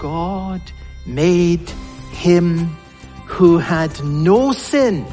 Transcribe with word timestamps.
God 0.00 0.62
made 1.04 1.68
him 2.10 2.74
who 3.26 3.58
had 3.58 4.02
no 4.02 4.50
sin 4.52 5.06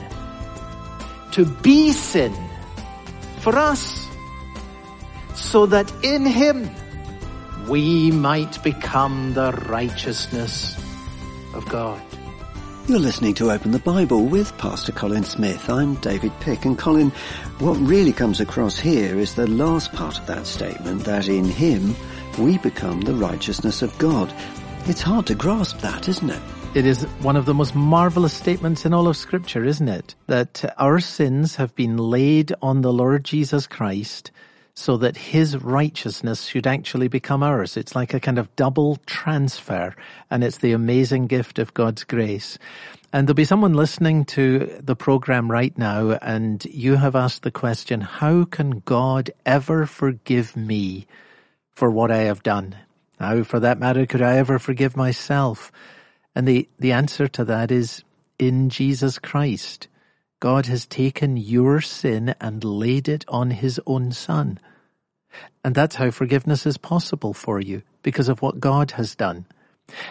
to 1.33 1.45
be 1.45 1.91
sin 1.91 2.33
for 3.41 3.57
us 3.57 4.07
so 5.35 5.65
that 5.65 5.91
in 6.05 6.25
him 6.25 6.69
we 7.67 8.11
might 8.11 8.63
become 8.63 9.33
the 9.33 9.51
righteousness 9.67 10.81
of 11.53 11.67
God. 11.67 12.01
You're 12.87 12.99
listening 12.99 13.33
to 13.35 13.51
Open 13.51 13.71
the 13.71 13.79
Bible 13.79 14.23
with 14.23 14.57
Pastor 14.57 14.93
Colin 14.93 15.25
Smith. 15.25 15.69
I'm 15.69 15.95
David 15.95 16.31
Pick 16.39 16.63
and 16.63 16.77
Colin, 16.77 17.11
what 17.59 17.73
really 17.73 18.13
comes 18.13 18.39
across 18.39 18.79
here 18.79 19.19
is 19.19 19.35
the 19.35 19.47
last 19.47 19.91
part 19.91 20.17
of 20.17 20.25
that 20.27 20.47
statement 20.47 21.03
that 21.03 21.27
in 21.27 21.43
him 21.43 21.93
we 22.37 22.57
become 22.59 23.01
the 23.01 23.15
righteousness 23.15 23.81
of 23.81 23.97
God. 23.97 24.33
It's 24.89 25.01
hard 25.01 25.27
to 25.27 25.35
grasp 25.35 25.79
that, 25.79 26.07
isn't 26.07 26.29
it? 26.29 26.41
It 26.73 26.85
is 26.85 27.03
one 27.19 27.35
of 27.35 27.45
the 27.45 27.53
most 27.53 27.75
marvelous 27.75 28.31
statements 28.31 28.85
in 28.85 28.93
all 28.93 29.09
of 29.09 29.17
scripture, 29.17 29.65
isn't 29.65 29.89
it? 29.89 30.15
That 30.27 30.63
our 30.77 31.01
sins 31.01 31.57
have 31.57 31.75
been 31.75 31.97
laid 31.97 32.53
on 32.61 32.81
the 32.81 32.93
Lord 32.93 33.25
Jesus 33.25 33.67
Christ 33.67 34.31
so 34.75 34.95
that 34.95 35.17
his 35.17 35.61
righteousness 35.61 36.45
should 36.45 36.65
actually 36.65 37.09
become 37.09 37.43
ours. 37.43 37.75
It's 37.75 37.97
like 37.97 38.13
a 38.13 38.21
kind 38.21 38.39
of 38.39 38.55
double 38.55 38.95
transfer 39.05 39.93
and 40.31 40.41
it's 40.41 40.59
the 40.59 40.71
amazing 40.71 41.27
gift 41.27 41.59
of 41.59 41.73
God's 41.73 42.05
grace. 42.05 42.57
And 43.11 43.27
there'll 43.27 43.35
be 43.35 43.43
someone 43.43 43.73
listening 43.73 44.23
to 44.25 44.79
the 44.81 44.95
program 44.95 45.51
right 45.51 45.77
now 45.77 46.11
and 46.11 46.63
you 46.63 46.95
have 46.95 47.17
asked 47.17 47.43
the 47.43 47.51
question, 47.51 47.99
how 47.99 48.45
can 48.45 48.79
God 48.85 49.31
ever 49.45 49.85
forgive 49.85 50.55
me 50.55 51.07
for 51.75 51.91
what 51.91 52.09
I 52.09 52.19
have 52.19 52.41
done? 52.41 52.77
How, 53.19 53.43
for 53.43 53.59
that 53.59 53.79
matter, 53.79 54.05
could 54.05 54.21
I 54.21 54.37
ever 54.37 54.59
forgive 54.59 54.95
myself? 54.95 55.71
And 56.35 56.47
the, 56.47 56.69
the 56.77 56.91
answer 56.91 57.27
to 57.29 57.45
that 57.45 57.71
is 57.71 58.03
in 58.37 58.69
Jesus 58.69 59.17
Christ. 59.19 59.87
God 60.39 60.67
has 60.67 60.85
taken 60.85 61.35
your 61.35 61.81
sin 61.81 62.35
and 62.39 62.63
laid 62.63 63.09
it 63.09 63.25
on 63.27 63.49
his 63.51 63.81
own 63.87 64.11
son. 64.11 64.59
And 65.63 65.73
that's 65.73 65.95
how 65.95 66.11
forgiveness 66.11 66.65
is 66.65 66.77
possible 66.77 67.33
for 67.33 67.59
you 67.59 67.81
because 68.03 68.29
of 68.29 68.41
what 68.41 68.59
God 68.59 68.91
has 68.91 69.15
done. 69.15 69.45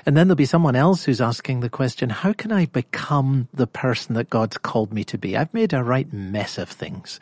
And 0.05 0.17
then 0.17 0.27
there'll 0.27 0.37
be 0.37 0.47
someone 0.47 0.77
else 0.77 1.05
who's 1.05 1.21
asking 1.21 1.61
the 1.61 1.69
question, 1.69 2.11
how 2.11 2.33
can 2.33 2.51
I 2.51 2.67
become 2.67 3.49
the 3.53 3.67
person 3.67 4.15
that 4.15 4.31
God's 4.31 4.59
called 4.59 4.93
me 4.93 5.05
to 5.05 5.19
be? 5.19 5.37
I've 5.37 5.53
made 5.55 5.73
a 5.73 5.85
right 5.85 6.11
mess 6.13 6.59
of 6.59 6.69
things. 6.69 7.21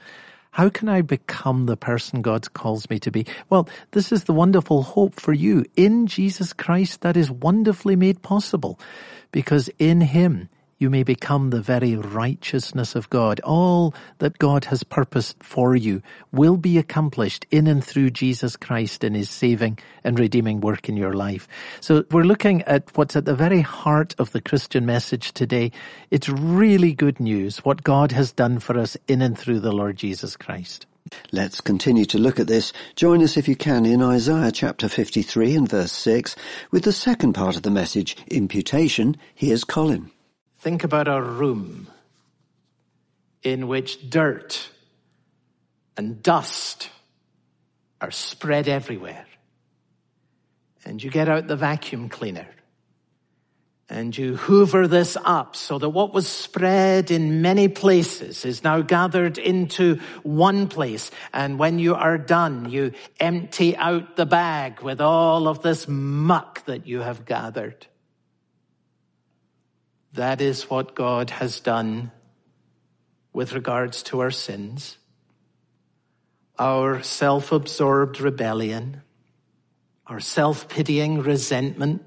How 0.54 0.68
can 0.68 0.88
I 0.88 1.02
become 1.02 1.66
the 1.66 1.76
person 1.76 2.22
God 2.22 2.54
calls 2.54 2.88
me 2.88 3.00
to 3.00 3.10
be? 3.10 3.26
Well, 3.50 3.68
this 3.90 4.12
is 4.12 4.22
the 4.22 4.32
wonderful 4.32 4.84
hope 4.84 5.18
for 5.18 5.32
you. 5.32 5.64
In 5.74 6.06
Jesus 6.06 6.52
Christ, 6.52 7.00
that 7.00 7.16
is 7.16 7.28
wonderfully 7.28 7.96
made 7.96 8.22
possible 8.22 8.78
because 9.32 9.68
in 9.80 10.00
Him, 10.00 10.48
you 10.84 10.90
may 10.90 11.02
become 11.02 11.48
the 11.48 11.62
very 11.62 11.96
righteousness 11.96 12.94
of 12.94 13.08
God. 13.08 13.40
All 13.40 13.94
that 14.18 14.36
God 14.36 14.66
has 14.66 14.82
purposed 14.82 15.42
for 15.42 15.74
you 15.74 16.02
will 16.30 16.58
be 16.58 16.76
accomplished 16.76 17.46
in 17.50 17.66
and 17.66 17.82
through 17.82 18.10
Jesus 18.10 18.54
Christ 18.54 19.02
in 19.02 19.14
his 19.14 19.30
saving 19.30 19.78
and 20.04 20.18
redeeming 20.18 20.60
work 20.60 20.90
in 20.90 20.98
your 20.98 21.14
life. 21.14 21.48
So 21.80 22.04
we're 22.10 22.24
looking 22.24 22.60
at 22.64 22.94
what's 22.98 23.16
at 23.16 23.24
the 23.24 23.34
very 23.34 23.62
heart 23.62 24.14
of 24.18 24.32
the 24.32 24.42
Christian 24.42 24.84
message 24.84 25.32
today. 25.32 25.72
It's 26.10 26.28
really 26.28 26.92
good 26.92 27.18
news 27.18 27.64
what 27.64 27.82
God 27.82 28.12
has 28.12 28.30
done 28.30 28.58
for 28.58 28.78
us 28.78 28.94
in 29.08 29.22
and 29.22 29.38
through 29.38 29.60
the 29.60 29.72
Lord 29.72 29.96
Jesus 29.96 30.36
Christ. 30.36 30.84
Let's 31.32 31.62
continue 31.62 32.04
to 32.06 32.18
look 32.18 32.38
at 32.38 32.46
this. 32.46 32.74
Join 32.94 33.22
us 33.22 33.38
if 33.38 33.48
you 33.48 33.56
can 33.56 33.86
in 33.86 34.02
Isaiah 34.02 34.52
chapter 34.52 34.90
53 34.90 35.56
and 35.56 35.66
verse 35.66 35.92
6 35.92 36.36
with 36.70 36.84
the 36.84 36.92
second 36.92 37.32
part 37.32 37.56
of 37.56 37.62
the 37.62 37.70
message, 37.70 38.18
imputation. 38.28 39.16
Here's 39.34 39.64
Colin. 39.64 40.10
Think 40.64 40.82
about 40.82 41.08
a 41.08 41.20
room 41.20 41.88
in 43.42 43.68
which 43.68 44.08
dirt 44.08 44.66
and 45.94 46.22
dust 46.22 46.88
are 48.00 48.10
spread 48.10 48.66
everywhere. 48.66 49.26
And 50.86 51.04
you 51.04 51.10
get 51.10 51.28
out 51.28 51.48
the 51.48 51.56
vacuum 51.56 52.08
cleaner 52.08 52.48
and 53.90 54.16
you 54.16 54.36
hoover 54.36 54.88
this 54.88 55.18
up 55.22 55.54
so 55.54 55.78
that 55.78 55.90
what 55.90 56.14
was 56.14 56.26
spread 56.26 57.10
in 57.10 57.42
many 57.42 57.68
places 57.68 58.46
is 58.46 58.64
now 58.64 58.80
gathered 58.80 59.36
into 59.36 60.00
one 60.22 60.68
place. 60.68 61.10
And 61.34 61.58
when 61.58 61.78
you 61.78 61.94
are 61.94 62.16
done, 62.16 62.70
you 62.70 62.92
empty 63.20 63.76
out 63.76 64.16
the 64.16 64.24
bag 64.24 64.80
with 64.80 65.02
all 65.02 65.46
of 65.46 65.60
this 65.60 65.86
muck 65.86 66.64
that 66.64 66.86
you 66.86 67.00
have 67.00 67.26
gathered. 67.26 67.86
That 70.14 70.40
is 70.40 70.70
what 70.70 70.94
God 70.94 71.30
has 71.30 71.58
done 71.58 72.12
with 73.32 73.52
regards 73.52 74.04
to 74.04 74.20
our 74.20 74.30
sins, 74.30 74.96
our 76.56 77.02
self-absorbed 77.02 78.20
rebellion, 78.20 79.02
our 80.06 80.20
self-pitying 80.20 81.20
resentment, 81.22 82.04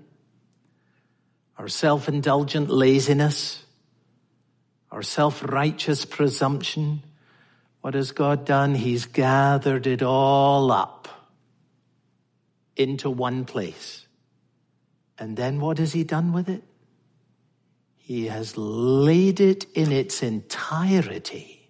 our 1.57 1.67
self-indulgent 1.67 2.69
laziness, 2.69 3.65
our 4.89 5.03
self-righteous 5.03 6.05
presumption. 6.05 7.03
What 7.81 7.93
has 7.93 8.13
God 8.13 8.45
done? 8.45 8.75
He's 8.75 9.05
gathered 9.05 9.85
it 9.85 10.01
all 10.01 10.71
up 10.71 11.09
into 12.77 13.09
one 13.09 13.43
place. 13.43 14.07
And 15.19 15.35
then 15.35 15.59
what 15.59 15.77
has 15.79 15.91
he 15.91 16.05
done 16.05 16.31
with 16.31 16.47
it? 16.47 16.63
He 18.07 18.27
has 18.27 18.55
laid 18.55 19.41
it 19.41 19.65
in 19.73 19.91
its 19.91 20.23
entirety 20.23 21.69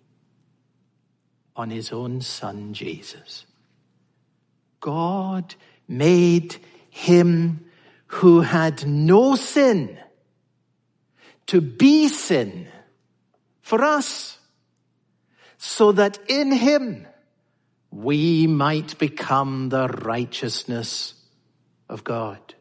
on 1.56 1.72
his 1.72 1.92
own 1.92 2.22
son, 2.22 2.75
Jesus. 2.75 3.48
God 4.80 5.56
made 5.88 6.58
him 6.92 7.66
who 8.06 8.42
had 8.42 8.86
no 8.86 9.36
sin 9.36 9.98
to 11.48 11.59
be 11.59 12.08
sin 12.08 12.68
for 13.62 13.84
us 13.84 14.38
so 15.58 15.92
that 15.92 16.19
in 16.30 16.52
him 16.52 17.08
we 17.90 18.46
might 18.46 19.00
become 19.00 19.69
the 19.69 19.88
righteousness 19.88 21.16
of 21.90 22.04
God. 22.04 22.54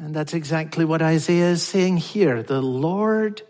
And 0.00 0.14
that's 0.14 0.32
exactly 0.32 0.86
what 0.86 1.02
Isaiah 1.02 1.50
is 1.50 1.62
saying 1.62 1.98
here. 1.98 2.42
The 2.42 2.62
Lord 2.62 3.42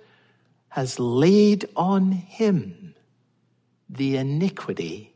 has 0.69 0.99
laid 0.99 1.69
on 1.77 2.11
him 2.11 2.97
the 3.89 4.17
iniquity 4.17 5.15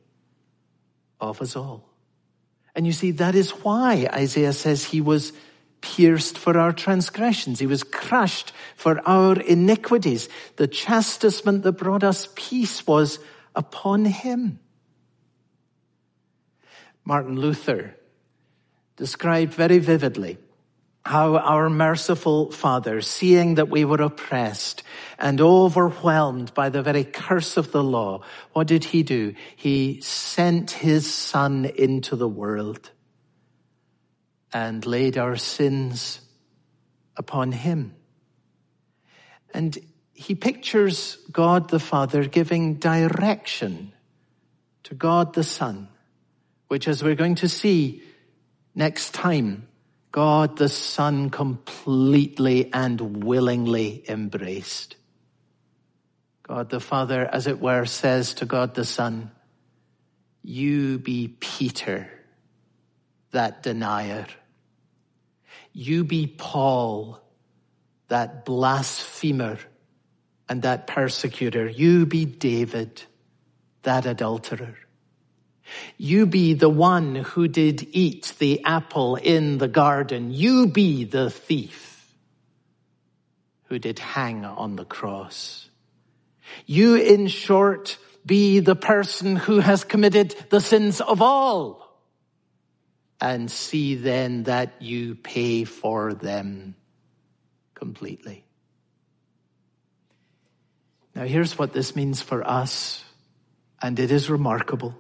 of 1.21 1.43
us 1.43 1.57
all. 1.57 1.91
And 2.77 2.87
you 2.87 2.93
see, 2.93 3.11
that 3.13 3.35
is 3.35 3.51
why 3.51 4.09
Isaiah 4.13 4.53
says 4.53 4.85
he 4.85 5.01
was 5.01 5.33
pierced 5.81 6.39
for 6.39 6.57
our 6.57 6.73
transgressions. 6.73 7.59
He 7.59 7.67
was 7.67 7.83
crushed 7.83 8.53
for 8.77 9.01
our 9.05 9.41
iniquities. 9.41 10.29
The 10.55 10.69
chastisement 10.69 11.65
that 11.65 11.73
brought 11.73 12.05
us 12.05 12.29
peace 12.37 12.87
was 12.87 13.19
upon 13.57 14.05
him. 14.05 14.61
Martin 17.05 17.41
Luther 17.41 17.97
described 18.95 19.53
very 19.53 19.79
vividly 19.79 20.39
how 21.05 21.37
our 21.37 21.69
merciful 21.69 22.51
Father, 22.51 23.03
seeing 23.03 23.57
that 23.57 23.69
we 23.69 23.85
were 23.85 24.01
oppressed 24.01 24.83
and 25.19 25.41
overwhelmed 25.41 26.55
by 26.55 26.71
the 26.71 26.83
very 26.83 27.05
curse 27.05 27.59
of 27.59 27.73
the 27.73 27.83
law, 27.83 28.23
what 28.55 28.67
did 28.67 28.85
he 28.85 29.03
do? 29.03 29.35
He 29.57 30.01
sent 30.01 30.71
his 30.71 31.13
Son 31.13 31.67
into 31.67 32.17
the 32.17 32.29
world 32.29 32.91
and 34.53 34.87
laid 34.87 35.19
our 35.19 35.37
sins 35.37 36.21
upon 37.17 37.53
him. 37.53 37.95
And 39.53 39.77
he 40.15 40.35
pictures 40.35 41.19
God 41.31 41.69
the 41.69 41.81
Father 41.81 42.25
giving 42.25 42.75
direction 42.75 43.93
to 44.85 44.95
God 44.95 45.35
the 45.35 45.45
Son, 45.45 45.89
which 46.69 46.89
as 46.89 47.05
we're 47.05 47.15
going 47.15 47.35
to 47.37 47.49
see 47.49 48.03
next 48.75 49.13
time, 49.13 49.69
God 50.15 50.59
the 50.59 50.69
Son 50.69 51.29
completely 51.29 52.73
and 52.73 53.25
willingly 53.25 54.05
embraced. 54.09 54.95
God 56.45 56.71
the 56.71 56.79
Father, 56.79 57.27
as 57.27 57.49
it 57.49 57.61
were, 57.61 57.85
says 57.85 58.35
to 58.35 58.47
God 58.47 58.77
the 58.77 58.85
Son, 58.85 59.33
you 60.41 61.01
be 61.01 61.35
Peter, 61.41 62.09
that 63.33 63.65
denier. 63.65 64.29
You 65.73 66.05
be 66.05 66.29
Paul, 66.29 67.21
that 68.07 68.45
blasphemer 68.45 69.59
and 70.49 70.63
that 70.63 70.87
persecutor. 70.87 71.69
You 71.69 72.07
be 72.07 72.25
David, 72.25 73.03
that 73.83 74.07
adulterer. 74.07 74.77
You 75.97 76.27
be 76.27 76.55
the 76.55 76.69
one 76.69 77.15
who 77.15 77.49
did 77.49 77.89
eat 77.93 78.35
the 78.39 78.65
apple 78.65 79.17
in 79.17 79.59
the 79.59 79.69
garden. 79.69 80.31
You 80.31 80.67
be 80.67 81.05
the 81.05 81.31
thief 81.31 82.13
who 83.65 83.79
did 83.79 83.99
hang 83.99 84.45
on 84.45 84.77
the 84.77 84.85
cross. 84.85 85.69
You, 86.67 86.97
in 86.97 87.29
short, 87.29 87.99
be 88.27 88.61
the 88.61 88.77
person 88.77 89.37
who 89.37 89.61
has 89.61 89.85
committed 89.85 90.35
the 90.51 90.61
sins 90.61 91.01
of 91.01 91.23
all 91.23 91.85
and 93.21 93.51
see 93.51 93.95
then 93.95 94.45
that 94.45 94.83
you 94.83 95.15
pay 95.15 95.65
for 95.65 96.15
them 96.15 96.75
completely. 97.75 98.45
Now 101.15 101.25
here's 101.25 101.59
what 101.59 101.73
this 101.73 101.95
means 101.95 102.21
for 102.21 102.47
us, 102.47 103.05
and 103.81 103.99
it 103.99 104.11
is 104.11 104.29
remarkable. 104.29 104.95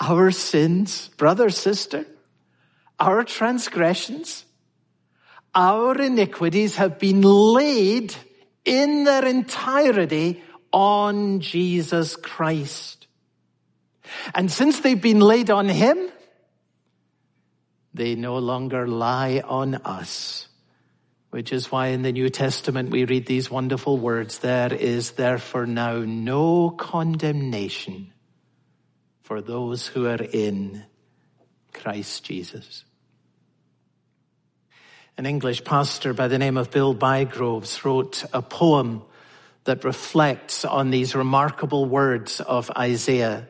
Our 0.00 0.30
sins, 0.30 1.08
brother, 1.16 1.50
sister, 1.50 2.06
our 2.98 3.24
transgressions, 3.24 4.44
our 5.54 6.00
iniquities 6.00 6.76
have 6.76 6.98
been 6.98 7.22
laid 7.22 8.14
in 8.64 9.04
their 9.04 9.24
entirety 9.24 10.42
on 10.72 11.40
Jesus 11.40 12.16
Christ. 12.16 13.06
And 14.34 14.50
since 14.50 14.80
they've 14.80 15.00
been 15.00 15.20
laid 15.20 15.50
on 15.50 15.68
Him, 15.68 16.10
they 17.92 18.16
no 18.16 18.38
longer 18.38 18.88
lie 18.88 19.42
on 19.44 19.76
us. 19.76 20.48
Which 21.30 21.52
is 21.52 21.70
why 21.70 21.88
in 21.88 22.02
the 22.02 22.12
New 22.12 22.28
Testament 22.28 22.90
we 22.90 23.04
read 23.04 23.26
these 23.26 23.50
wonderful 23.50 23.98
words, 23.98 24.38
there 24.38 24.72
is 24.72 25.12
therefore 25.12 25.66
now 25.66 25.98
no 25.98 26.70
condemnation 26.70 28.13
for 29.24 29.40
those 29.40 29.86
who 29.86 30.06
are 30.06 30.22
in 30.22 30.84
Christ 31.72 32.24
Jesus. 32.24 32.84
An 35.16 35.24
English 35.24 35.64
pastor 35.64 36.12
by 36.12 36.28
the 36.28 36.38
name 36.38 36.58
of 36.58 36.70
Bill 36.70 36.94
Bygroves 36.94 37.84
wrote 37.84 38.22
a 38.34 38.42
poem 38.42 39.02
that 39.64 39.82
reflects 39.82 40.66
on 40.66 40.90
these 40.90 41.14
remarkable 41.14 41.86
words 41.86 42.40
of 42.40 42.70
Isaiah 42.76 43.48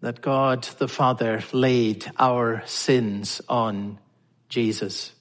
that 0.00 0.20
God 0.20 0.64
the 0.78 0.88
Father 0.88 1.44
laid 1.52 2.10
our 2.18 2.64
sins 2.66 3.40
on 3.48 4.00
Jesus. 4.48 5.12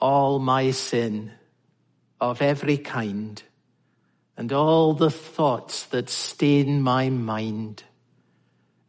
All 0.00 0.38
my 0.38 0.70
sin 0.70 1.32
of 2.18 2.40
every 2.40 2.78
kind 2.78 3.42
and 4.36 4.52
all 4.52 4.94
the 4.94 5.10
thoughts 5.10 5.86
that 5.86 6.08
stain 6.10 6.82
my 6.82 7.08
mind 7.08 7.84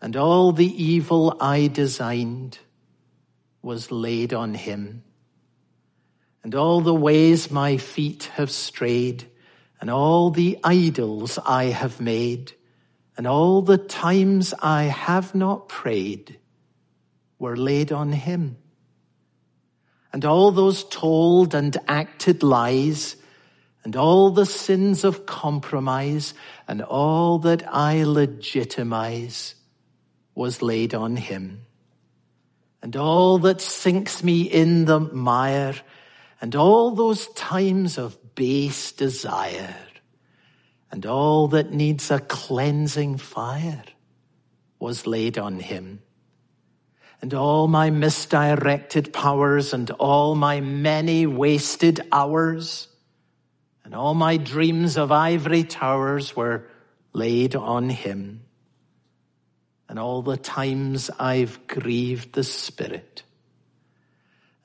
and 0.01 0.15
all 0.15 0.51
the 0.51 0.83
evil 0.83 1.35
I 1.39 1.67
designed 1.67 2.59
was 3.61 3.91
laid 3.91 4.33
on 4.33 4.53
him. 4.53 5.03
And 6.43 6.53
all 6.53 6.81
the 6.81 6.93
ways 6.93 7.49
my 7.49 7.77
feet 7.77 8.25
have 8.35 8.51
strayed 8.51 9.25
and 9.81 9.89
all 9.89 10.29
the 10.29 10.59
idols 10.63 11.39
I 11.43 11.65
have 11.65 11.99
made 11.99 12.53
and 13.17 13.25
all 13.25 13.61
the 13.61 13.77
times 13.77 14.53
I 14.61 14.83
have 14.83 15.33
not 15.33 15.69
prayed 15.69 16.37
were 17.39 17.57
laid 17.57 17.91
on 17.91 18.11
him. 18.11 18.57
And 20.11 20.23
all 20.23 20.51
those 20.51 20.83
told 20.83 21.55
and 21.55 21.75
acted 21.87 22.43
lies, 22.43 23.15
and 23.85 23.95
all 23.95 24.31
the 24.31 24.47
sins 24.47 25.03
of 25.03 25.27
compromise, 25.27 26.33
and 26.67 26.81
all 26.81 27.37
that 27.39 27.63
I 27.71 28.03
legitimize 28.03 29.53
was 30.33 30.63
laid 30.63 30.95
on 30.95 31.15
him. 31.15 31.61
And 32.81 32.95
all 32.95 33.37
that 33.39 33.61
sinks 33.61 34.23
me 34.23 34.41
in 34.41 34.85
the 34.85 34.99
mire, 34.99 35.75
and 36.41 36.55
all 36.55 36.91
those 36.95 37.27
times 37.27 37.99
of 37.99 38.17
base 38.33 38.91
desire, 38.91 39.75
and 40.91 41.05
all 41.05 41.49
that 41.49 41.71
needs 41.71 42.09
a 42.09 42.19
cleansing 42.19 43.19
fire 43.19 43.83
was 44.79 45.05
laid 45.05 45.37
on 45.37 45.59
him. 45.59 46.01
And 47.21 47.35
all 47.35 47.67
my 47.67 47.91
misdirected 47.91 49.13
powers 49.13 49.73
and 49.73 49.91
all 49.91 50.33
my 50.33 50.59
many 50.59 51.27
wasted 51.27 52.01
hours 52.11 52.87
and 53.85 53.95
all 53.95 54.13
my 54.13 54.35
dreams 54.35 54.97
of 54.97 55.11
ivory 55.11 55.63
towers 55.63 56.35
were 56.35 56.67
laid 57.13 57.55
on 57.55 57.89
him. 57.89 58.41
And 59.87 59.99
all 59.99 60.23
the 60.23 60.37
times 60.37 61.11
I've 61.19 61.67
grieved 61.67 62.33
the 62.33 62.43
Spirit 62.43 63.23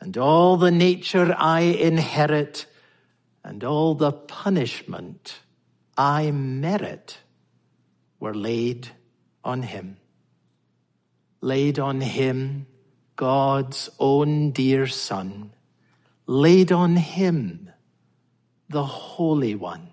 and 0.00 0.16
all 0.16 0.56
the 0.56 0.70
nature 0.70 1.34
I 1.36 1.60
inherit 1.60 2.64
and 3.44 3.62
all 3.62 3.94
the 3.94 4.12
punishment 4.12 5.38
I 5.96 6.30
merit 6.30 7.18
were 8.18 8.34
laid 8.34 8.88
on 9.44 9.62
him. 9.62 9.98
Laid 11.42 11.78
on 11.78 12.00
him, 12.00 12.66
God's 13.16 13.90
own 13.98 14.52
dear 14.52 14.86
son, 14.86 15.52
laid 16.26 16.72
on 16.72 16.96
him, 16.96 17.70
the 18.70 18.84
Holy 18.84 19.56
One. 19.56 19.88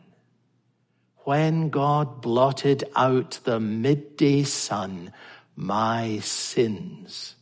When 1.23 1.69
God 1.69 2.21
blotted 2.21 2.83
out 2.95 3.39
the 3.43 3.59
midday 3.59 4.43
sun, 4.43 5.11
my 5.55 6.19
sins 6.19 7.35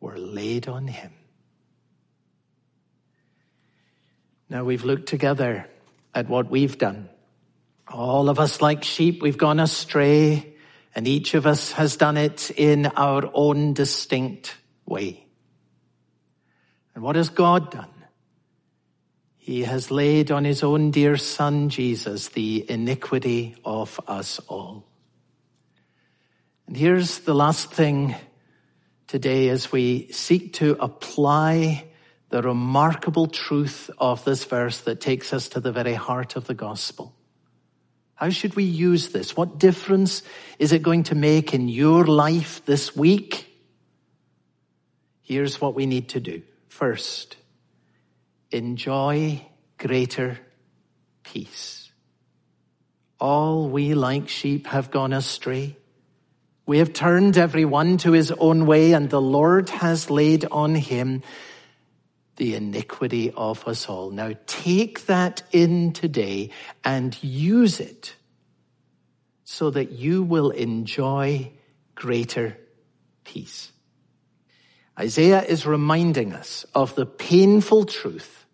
were 0.00 0.18
laid 0.18 0.68
on 0.68 0.88
him. 0.88 1.12
Now 4.48 4.64
we've 4.64 4.84
looked 4.84 5.06
together 5.06 5.68
at 6.14 6.28
what 6.28 6.50
we've 6.50 6.78
done. 6.78 7.10
All 7.86 8.30
of 8.30 8.40
us, 8.40 8.62
like 8.62 8.84
sheep, 8.84 9.22
we've 9.22 9.38
gone 9.38 9.60
astray, 9.60 10.54
and 10.94 11.06
each 11.06 11.34
of 11.34 11.46
us 11.46 11.72
has 11.72 11.96
done 11.96 12.16
it 12.16 12.50
in 12.50 12.86
our 12.86 13.30
own 13.34 13.74
distinct 13.74 14.56
way. 14.86 15.26
And 16.94 17.04
what 17.04 17.16
has 17.16 17.28
God 17.28 17.70
done? 17.70 17.90
He 19.46 19.62
has 19.62 19.92
laid 19.92 20.32
on 20.32 20.44
his 20.44 20.64
own 20.64 20.90
dear 20.90 21.16
son, 21.16 21.68
Jesus, 21.68 22.30
the 22.30 22.68
iniquity 22.68 23.54
of 23.64 24.00
us 24.08 24.40
all. 24.48 24.84
And 26.66 26.76
here's 26.76 27.20
the 27.20 27.32
last 27.32 27.70
thing 27.70 28.16
today 29.06 29.48
as 29.50 29.70
we 29.70 30.10
seek 30.10 30.54
to 30.54 30.76
apply 30.80 31.84
the 32.30 32.42
remarkable 32.42 33.28
truth 33.28 33.88
of 33.98 34.24
this 34.24 34.44
verse 34.44 34.80
that 34.80 35.00
takes 35.00 35.32
us 35.32 35.50
to 35.50 35.60
the 35.60 35.70
very 35.70 35.94
heart 35.94 36.34
of 36.34 36.48
the 36.48 36.54
gospel. 36.54 37.14
How 38.16 38.30
should 38.30 38.56
we 38.56 38.64
use 38.64 39.10
this? 39.10 39.36
What 39.36 39.60
difference 39.60 40.24
is 40.58 40.72
it 40.72 40.82
going 40.82 41.04
to 41.04 41.14
make 41.14 41.54
in 41.54 41.68
your 41.68 42.04
life 42.04 42.66
this 42.66 42.96
week? 42.96 43.46
Here's 45.22 45.60
what 45.60 45.76
we 45.76 45.86
need 45.86 46.08
to 46.08 46.20
do. 46.20 46.42
First, 46.66 47.36
enjoy 48.50 49.44
greater 49.78 50.38
peace. 51.22 51.90
All 53.18 53.68
we 53.68 53.94
like 53.94 54.28
sheep 54.28 54.66
have 54.66 54.90
gone 54.90 55.12
astray. 55.12 55.76
We 56.66 56.78
have 56.78 56.92
turned 56.92 57.38
everyone 57.38 57.98
to 57.98 58.12
his 58.12 58.32
own 58.32 58.66
way 58.66 58.92
and 58.92 59.08
the 59.08 59.20
Lord 59.20 59.70
has 59.70 60.10
laid 60.10 60.44
on 60.50 60.74
him 60.74 61.22
the 62.36 62.54
iniquity 62.54 63.32
of 63.34 63.66
us 63.66 63.88
all. 63.88 64.10
Now 64.10 64.32
take 64.46 65.06
that 65.06 65.42
in 65.52 65.92
today 65.92 66.50
and 66.84 67.16
use 67.22 67.80
it 67.80 68.14
so 69.44 69.70
that 69.70 69.92
you 69.92 70.22
will 70.22 70.50
enjoy 70.50 71.50
greater 71.94 72.58
peace. 73.24 73.72
Isaiah 74.98 75.42
is 75.42 75.66
reminding 75.66 76.32
us 76.32 76.64
of 76.74 76.94
the 76.94 77.06
painful 77.06 77.84
truth 77.84 78.46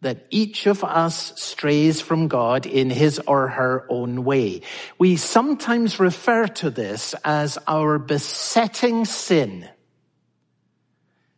that 0.00 0.26
each 0.28 0.66
of 0.66 0.84
us 0.84 1.32
strays 1.40 2.00
from 2.00 2.28
God 2.28 2.66
in 2.66 2.90
his 2.90 3.18
or 3.20 3.48
her 3.48 3.86
own 3.88 4.24
way. 4.24 4.60
We 4.98 5.16
sometimes 5.16 5.98
refer 5.98 6.46
to 6.46 6.70
this 6.70 7.14
as 7.24 7.58
our 7.66 7.98
besetting 7.98 9.06
sin. 9.06 9.68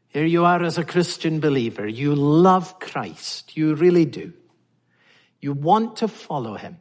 Here 0.09 0.25
you 0.25 0.45
are 0.47 0.63
as 0.65 0.79
a 0.79 0.85
Christian 0.85 1.39
believer. 1.41 1.87
You 1.87 2.15
love 2.15 2.81
Christ. 2.81 3.57
You 3.57 3.75
really 3.75 4.07
do. 4.07 4.33
You 5.41 5.53
want 5.53 5.97
to 5.97 6.09
follow 6.09 6.57
him. 6.57 6.79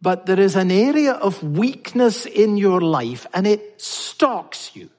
But 0.00 0.26
there 0.26 0.38
is 0.38 0.54
an 0.54 0.70
area 0.70 1.12
of 1.12 1.42
weakness 1.42 2.26
in 2.26 2.58
your 2.58 2.82
life 2.82 3.26
and 3.32 3.46
it 3.46 3.80
stalks 3.80 4.76
you. 4.76 4.90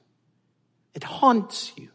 It 0.96 1.04
haunts 1.04 1.72
you. 1.76 1.90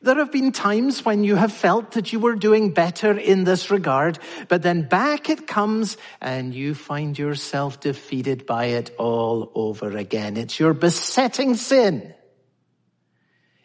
There 0.00 0.14
have 0.14 0.30
been 0.30 0.52
times 0.52 1.04
when 1.04 1.24
you 1.24 1.34
have 1.34 1.52
felt 1.52 1.92
that 1.92 2.12
you 2.12 2.20
were 2.20 2.36
doing 2.36 2.70
better 2.72 3.18
in 3.18 3.42
this 3.42 3.72
regard, 3.72 4.20
but 4.46 4.62
then 4.62 4.82
back 4.86 5.28
it 5.28 5.48
comes 5.48 5.96
and 6.20 6.54
you 6.54 6.74
find 6.74 7.18
yourself 7.18 7.80
defeated 7.80 8.46
by 8.46 8.66
it 8.66 8.94
all 8.98 9.50
over 9.56 9.96
again. 9.96 10.36
It's 10.36 10.60
your 10.60 10.74
besetting 10.74 11.56
sin. 11.56 12.14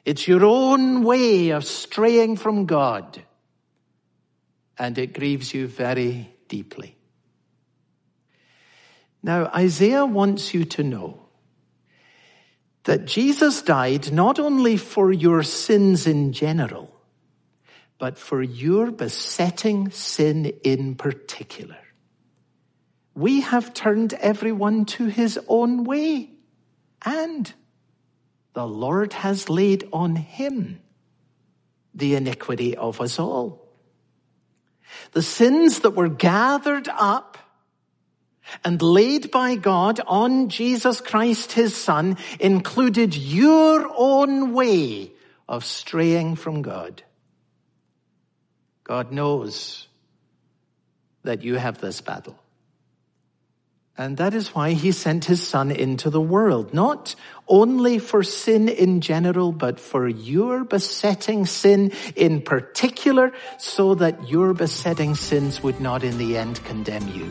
It's 0.03 0.27
your 0.27 0.45
own 0.45 1.03
way 1.03 1.51
of 1.51 1.63
straying 1.63 2.37
from 2.37 2.65
God. 2.65 3.21
And 4.79 4.97
it 4.97 5.13
grieves 5.13 5.53
you 5.53 5.67
very 5.67 6.33
deeply. 6.47 6.97
Now, 9.21 9.45
Isaiah 9.53 10.07
wants 10.07 10.55
you 10.55 10.65
to 10.65 10.81
know 10.81 11.20
that 12.83 13.05
Jesus 13.05 13.61
died 13.61 14.11
not 14.11 14.39
only 14.39 14.77
for 14.77 15.11
your 15.11 15.43
sins 15.43 16.07
in 16.07 16.33
general, 16.33 16.95
but 17.99 18.17
for 18.17 18.41
your 18.41 18.89
besetting 18.89 19.91
sin 19.91 20.45
in 20.63 20.95
particular. 20.95 21.77
We 23.13 23.41
have 23.41 23.73
turned 23.73 24.13
everyone 24.13 24.85
to 24.85 25.05
his 25.05 25.39
own 25.47 25.83
way, 25.83 26.31
and 27.05 27.53
the 28.53 28.65
Lord 28.65 29.13
has 29.13 29.49
laid 29.49 29.87
on 29.93 30.15
him 30.15 30.79
the 31.93 32.15
iniquity 32.15 32.75
of 32.75 33.01
us 33.01 33.19
all. 33.19 33.69
The 35.11 35.21
sins 35.21 35.79
that 35.79 35.91
were 35.91 36.09
gathered 36.09 36.87
up 36.87 37.37
and 38.63 38.81
laid 38.81 39.31
by 39.31 39.55
God 39.55 39.99
on 40.07 40.49
Jesus 40.49 41.01
Christ, 41.01 41.53
his 41.53 41.75
son, 41.75 42.17
included 42.39 43.15
your 43.15 43.91
own 43.95 44.53
way 44.53 45.11
of 45.47 45.65
straying 45.65 46.35
from 46.35 46.61
God. 46.61 47.03
God 48.83 49.11
knows 49.11 49.87
that 51.23 51.43
you 51.43 51.55
have 51.55 51.79
this 51.79 52.01
battle. 52.01 52.37
And 53.97 54.17
that 54.17 54.33
is 54.33 54.55
why 54.55 54.71
he 54.71 54.91
sent 54.93 55.25
his 55.25 55.45
son 55.45 55.69
into 55.69 56.09
the 56.09 56.21
world, 56.21 56.73
not 56.73 57.15
only 57.47 57.99
for 57.99 58.23
sin 58.23 58.69
in 58.69 59.01
general, 59.01 59.51
but 59.51 59.79
for 59.79 60.07
your 60.07 60.63
besetting 60.63 61.45
sin 61.45 61.91
in 62.15 62.41
particular, 62.41 63.33
so 63.59 63.93
that 63.95 64.29
your 64.29 64.53
besetting 64.53 65.13
sins 65.15 65.61
would 65.61 65.79
not 65.79 66.03
in 66.03 66.17
the 66.17 66.37
end 66.37 66.63
condemn 66.63 67.07
you. 67.09 67.29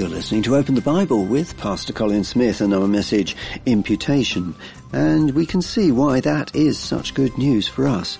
You're 0.00 0.08
listening 0.08 0.42
to 0.44 0.56
Open 0.56 0.74
the 0.74 0.80
Bible 0.80 1.26
with 1.26 1.58
Pastor 1.58 1.92
Colin 1.92 2.24
Smith 2.24 2.62
and 2.62 2.72
our 2.72 2.88
message, 2.88 3.36
Imputation. 3.66 4.54
And 4.94 5.32
we 5.32 5.44
can 5.44 5.60
see 5.60 5.92
why 5.92 6.20
that 6.20 6.56
is 6.56 6.78
such 6.78 7.12
good 7.12 7.36
news 7.36 7.68
for 7.68 7.86
us. 7.86 8.18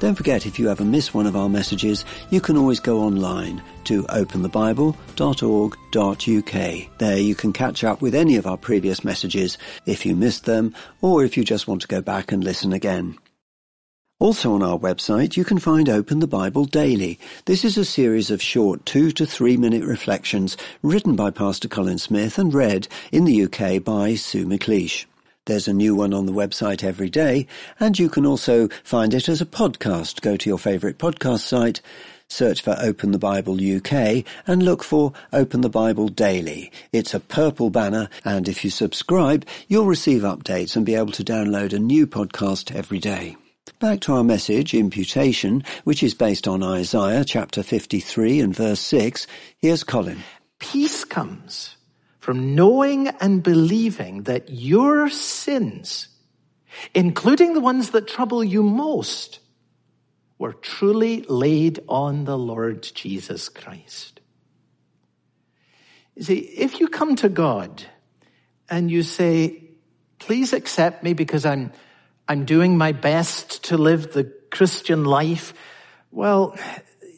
Don't 0.00 0.16
forget, 0.16 0.44
if 0.44 0.58
you 0.58 0.68
ever 0.68 0.84
miss 0.84 1.14
one 1.14 1.28
of 1.28 1.36
our 1.36 1.48
messages, 1.48 2.04
you 2.30 2.40
can 2.40 2.56
always 2.56 2.80
go 2.80 2.98
online 2.98 3.62
to 3.84 4.02
openthebible.org.uk. 4.02 6.98
There 6.98 7.18
you 7.18 7.34
can 7.36 7.52
catch 7.52 7.84
up 7.84 8.02
with 8.02 8.16
any 8.16 8.34
of 8.34 8.48
our 8.48 8.56
previous 8.56 9.04
messages 9.04 9.56
if 9.86 10.04
you 10.04 10.16
missed 10.16 10.46
them 10.46 10.74
or 11.00 11.24
if 11.24 11.36
you 11.36 11.44
just 11.44 11.68
want 11.68 11.82
to 11.82 11.86
go 11.86 12.00
back 12.00 12.32
and 12.32 12.42
listen 12.42 12.72
again. 12.72 13.16
Also 14.24 14.54
on 14.54 14.62
our 14.62 14.78
website, 14.78 15.36
you 15.36 15.44
can 15.44 15.58
find 15.58 15.86
Open 15.86 16.20
the 16.20 16.26
Bible 16.26 16.64
Daily. 16.64 17.18
This 17.44 17.62
is 17.62 17.76
a 17.76 17.84
series 17.84 18.30
of 18.30 18.40
short 18.40 18.86
two 18.86 19.10
to 19.10 19.26
three 19.26 19.58
minute 19.58 19.84
reflections 19.84 20.56
written 20.82 21.14
by 21.14 21.30
Pastor 21.30 21.68
Colin 21.68 21.98
Smith 21.98 22.38
and 22.38 22.54
read 22.54 22.88
in 23.12 23.26
the 23.26 23.42
UK 23.44 23.84
by 23.84 24.14
Sue 24.14 24.46
McLeish. 24.46 25.04
There's 25.44 25.68
a 25.68 25.74
new 25.74 25.94
one 25.94 26.14
on 26.14 26.24
the 26.24 26.32
website 26.32 26.82
every 26.82 27.10
day, 27.10 27.46
and 27.78 27.98
you 27.98 28.08
can 28.08 28.24
also 28.24 28.68
find 28.82 29.12
it 29.12 29.28
as 29.28 29.42
a 29.42 29.44
podcast. 29.60 30.22
Go 30.22 30.38
to 30.38 30.48
your 30.48 30.58
favourite 30.58 30.96
podcast 30.96 31.40
site, 31.40 31.82
search 32.26 32.62
for 32.62 32.78
Open 32.80 33.10
the 33.10 33.18
Bible 33.18 33.56
UK, 33.56 34.24
and 34.46 34.62
look 34.62 34.82
for 34.82 35.12
Open 35.34 35.60
the 35.60 35.68
Bible 35.68 36.08
Daily. 36.08 36.72
It's 36.94 37.12
a 37.12 37.20
purple 37.20 37.68
banner, 37.68 38.08
and 38.24 38.48
if 38.48 38.64
you 38.64 38.70
subscribe, 38.70 39.44
you'll 39.68 39.84
receive 39.84 40.22
updates 40.22 40.76
and 40.76 40.86
be 40.86 40.94
able 40.94 41.12
to 41.12 41.22
download 41.22 41.74
a 41.74 41.78
new 41.78 42.06
podcast 42.06 42.74
every 42.74 42.98
day. 42.98 43.36
Back 43.78 44.00
to 44.00 44.12
our 44.12 44.24
message, 44.24 44.74
imputation, 44.74 45.64
which 45.84 46.02
is 46.02 46.12
based 46.12 46.46
on 46.46 46.62
Isaiah 46.62 47.24
chapter 47.24 47.62
53 47.62 48.40
and 48.40 48.54
verse 48.54 48.80
6. 48.80 49.26
Here's 49.56 49.84
Colin. 49.84 50.22
Peace 50.58 51.04
comes 51.04 51.76
from 52.18 52.54
knowing 52.54 53.08
and 53.08 53.42
believing 53.42 54.24
that 54.24 54.50
your 54.50 55.08
sins, 55.08 56.08
including 56.94 57.54
the 57.54 57.60
ones 57.60 57.90
that 57.90 58.06
trouble 58.06 58.44
you 58.44 58.62
most, 58.62 59.38
were 60.38 60.52
truly 60.52 61.22
laid 61.22 61.80
on 61.88 62.24
the 62.24 62.36
Lord 62.36 62.82
Jesus 62.82 63.48
Christ. 63.48 64.20
You 66.16 66.22
see, 66.22 66.38
if 66.38 66.80
you 66.80 66.88
come 66.88 67.16
to 67.16 67.30
God 67.30 67.82
and 68.68 68.90
you 68.90 69.02
say, 69.02 69.62
please 70.18 70.52
accept 70.52 71.02
me 71.02 71.14
because 71.14 71.46
I'm 71.46 71.72
I'm 72.28 72.44
doing 72.44 72.78
my 72.78 72.92
best 72.92 73.64
to 73.64 73.76
live 73.76 74.12
the 74.12 74.24
Christian 74.50 75.04
life. 75.04 75.52
Well, 76.10 76.56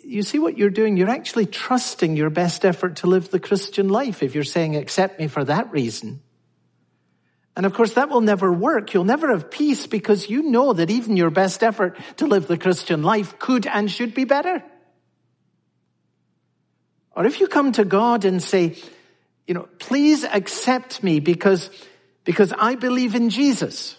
you 0.05 0.23
see 0.23 0.39
what 0.39 0.59
you're 0.59 0.71
doing? 0.71 0.97
You're 0.97 1.11
actually 1.11 1.47
trusting 1.47 2.17
your 2.17 2.31
best 2.31 2.65
effort 2.65 2.97
to 2.97 3.07
live 3.07 3.31
the 3.31 3.41
Christian 3.41 3.89
life 3.89 4.23
if 4.23 4.35
you're 4.35 4.45
saying, 4.45 4.77
accept 4.77 5.19
me 5.19 5.29
for 5.29 5.45
that 5.45 5.71
reason. 5.71 6.21
And 7.57 7.65
of 7.65 7.73
course, 7.73 7.95
that 7.95 8.11
will 8.11 8.21
never 8.21 8.53
work. 8.53 8.93
You'll 8.93 9.05
never 9.05 9.31
have 9.31 9.51
peace 9.51 9.87
because 9.87 10.29
you 10.29 10.43
know 10.43 10.73
that 10.75 10.91
even 10.91 11.17
your 11.17 11.31
best 11.31 11.63
effort 11.63 11.97
to 12.19 12.27
live 12.27 12.47
the 12.47 12.59
Christian 12.59 13.03
life 13.03 13.39
could 13.39 13.67
and 13.67 13.91
should 13.91 14.15
be 14.15 14.25
better. 14.25 14.63
Or 17.13 17.25
if 17.25 17.41
you 17.41 17.47
come 17.47 17.73
to 17.73 17.85
God 17.85 18.27
and 18.27 18.43
say, 18.43 18.77
you 19.47 19.55
know, 19.55 19.69
please 19.79 20.23
accept 20.25 21.03
me 21.03 21.19
because, 21.19 21.71
because 22.25 22.53
I 22.53 22.75
believe 22.75 23.15
in 23.15 23.31
Jesus 23.31 23.97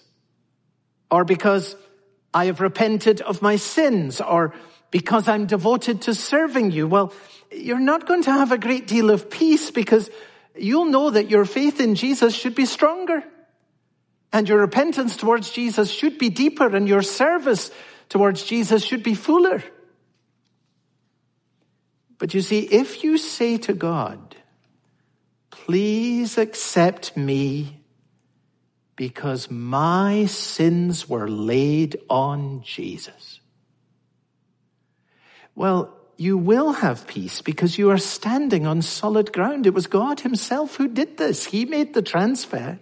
or 1.10 1.24
because 1.24 1.76
I 2.34 2.46
have 2.46 2.62
repented 2.62 3.22
of 3.22 3.42
my 3.42 3.56
sins, 3.56 4.22
or 4.22 4.54
because 4.92 5.28
I'm 5.28 5.46
devoted 5.46 6.04
to 6.04 6.14
serving 6.14 6.72
you. 6.72 6.88
Well, 6.88 7.14
you're 7.52 7.80
not 7.80 8.08
going 8.08 8.24
to 8.24 8.32
have 8.32 8.52
a 8.52 8.58
great 8.58 8.88
deal 8.88 9.10
of 9.10 9.30
peace 9.30 9.72
because 9.72 10.10
you'll 10.56 10.86
know 10.86 11.10
that 11.10 11.30
your 11.30 11.46
faith 11.46 11.80
in 11.80 11.96
Jesus 11.96 12.36
should 12.36 12.56
be 12.56 12.66
stronger. 12.66 13.24
And 14.34 14.48
your 14.50 14.60
repentance 14.60 15.16
towards 15.16 15.52
Jesus 15.52 15.90
should 15.90 16.18
be 16.18 16.30
deeper 16.30 16.76
and 16.76 16.88
your 16.88 17.02
service 17.02 17.72
towards 18.10 18.44
Jesus 18.44 18.84
should 18.84 19.04
be 19.04 19.16
fuller. 19.16 19.64
But 22.18 22.34
you 22.34 22.42
see, 22.42 22.60
if 22.60 23.04
you 23.04 23.18
say 23.18 23.58
to 23.60 23.74
God, 23.74 24.36
please 25.50 26.38
accept 26.38 27.16
me 27.16 27.82
because 28.98 29.50
my 29.50 30.26
sins 30.26 31.08
were 31.08 31.30
laid 31.30 31.96
on 32.10 32.62
Jesus. 32.64 33.40
Well, 35.56 35.94
you 36.18 36.38
will 36.38 36.74
have 36.74 37.08
peace 37.08 37.42
because 37.42 37.78
you 37.78 37.92
are 37.92 38.00
standing 38.00 38.66
on 38.66 38.82
solid 38.82 39.32
ground. 39.32 39.68
It 39.68 39.74
was 39.74 39.88
God 39.88 40.20
himself 40.20 40.76
who 40.76 40.88
did 40.88 41.18
this. 41.18 41.46
He 41.46 41.66
made 41.66 41.94
the 41.94 42.02
transfer. 42.02 42.80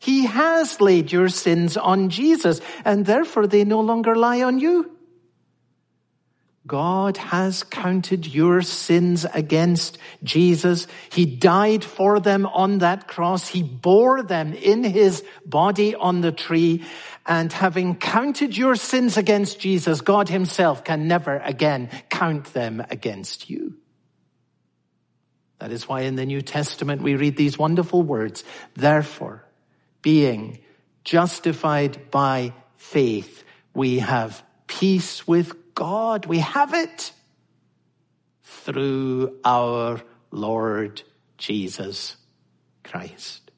He 0.00 0.24
has 0.24 0.80
laid 0.80 1.12
your 1.12 1.28
sins 1.28 1.76
on 1.76 2.08
Jesus 2.08 2.62
and 2.84 3.04
therefore 3.04 3.46
they 3.46 3.64
no 3.64 3.80
longer 3.80 4.16
lie 4.16 4.42
on 4.42 4.58
you. 4.58 4.93
God 6.66 7.18
has 7.18 7.62
counted 7.62 8.26
your 8.26 8.62
sins 8.62 9.26
against 9.34 9.98
Jesus. 10.22 10.86
He 11.10 11.26
died 11.26 11.84
for 11.84 12.20
them 12.20 12.46
on 12.46 12.78
that 12.78 13.06
cross. 13.06 13.48
He 13.48 13.62
bore 13.62 14.22
them 14.22 14.54
in 14.54 14.82
his 14.82 15.22
body 15.44 15.94
on 15.94 16.22
the 16.22 16.32
tree. 16.32 16.84
And 17.26 17.52
having 17.52 17.96
counted 17.96 18.56
your 18.56 18.76
sins 18.76 19.18
against 19.18 19.60
Jesus, 19.60 20.00
God 20.00 20.30
himself 20.30 20.84
can 20.84 21.06
never 21.06 21.36
again 21.36 21.90
count 22.08 22.46
them 22.54 22.82
against 22.88 23.50
you. 23.50 23.76
That 25.58 25.70
is 25.70 25.86
why 25.86 26.02
in 26.02 26.16
the 26.16 26.26
New 26.26 26.40
Testament 26.40 27.02
we 27.02 27.14
read 27.14 27.36
these 27.36 27.58
wonderful 27.58 28.02
words. 28.02 28.42
Therefore, 28.74 29.44
being 30.00 30.60
justified 31.04 32.10
by 32.10 32.54
faith, 32.76 33.44
we 33.74 33.98
have 33.98 34.42
peace 34.66 35.26
with 35.26 35.54
God. 35.74 36.26
We 36.26 36.38
have 36.38 36.74
it 36.74 37.12
through 38.42 39.38
our 39.44 40.00
Lord 40.30 41.02
Jesus 41.38 42.16
Christ. 42.82 43.50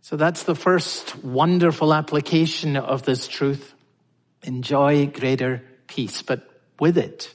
So 0.00 0.16
that's 0.16 0.42
the 0.42 0.54
first 0.54 1.22
wonderful 1.24 1.94
application 1.94 2.76
of 2.76 3.04
this 3.04 3.28
truth. 3.28 3.74
Enjoy 4.42 5.06
greater 5.06 5.62
peace, 5.86 6.22
but 6.22 6.48
with 6.80 6.98
it, 6.98 7.32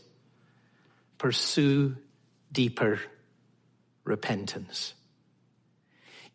pursue 1.17 1.95
deeper 2.51 2.99
repentance. 4.03 4.93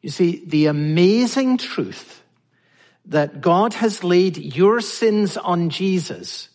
You 0.00 0.10
see, 0.10 0.42
the 0.46 0.66
amazing 0.66 1.58
truth 1.58 2.22
that 3.06 3.40
God 3.40 3.74
has 3.74 4.02
laid 4.02 4.36
your 4.36 4.80
sins 4.80 5.36
on 5.36 5.70
Jesus 5.70 6.48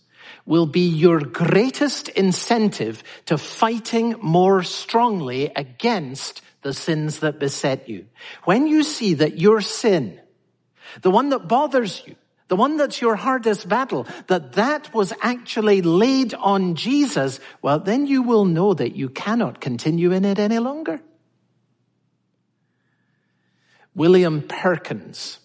will 0.47 0.65
be 0.65 0.87
your 0.87 1.19
greatest 1.19 2.09
incentive 2.09 3.03
to 3.25 3.37
fighting 3.37 4.15
more 4.21 4.63
strongly 4.63 5.51
against 5.55 6.41
the 6.63 6.73
sins 6.73 7.19
that 7.19 7.39
beset 7.39 7.87
you. 7.87 8.07
When 8.45 8.65
you 8.65 8.81
see 8.81 9.13
that 9.15 9.37
your 9.37 9.61
sin, 9.61 10.19
the 11.01 11.11
one 11.11 11.29
that 11.29 11.47
bothers 11.47 12.01
you, 12.07 12.15
the 12.47 12.55
one 12.55 12.77
that's 12.77 13.01
your 13.01 13.15
hardest 13.15 13.67
battle, 13.67 14.07
that 14.27 14.53
that 14.53 14.93
was 14.93 15.13
actually 15.21 15.81
laid 15.81 16.33
on 16.33 16.75
Jesus, 16.75 17.41
well, 17.61 17.79
then 17.79 18.07
you 18.07 18.23
will 18.23 18.45
know 18.45 18.73
that 18.73 18.95
you 18.95 19.09
cannot 19.09 19.59
continue 19.59 20.13
in 20.13 20.23
it 20.23 20.39
any 20.39 20.59
longer. 20.59 21.01
William 23.93 24.43
Perkins 24.43 25.39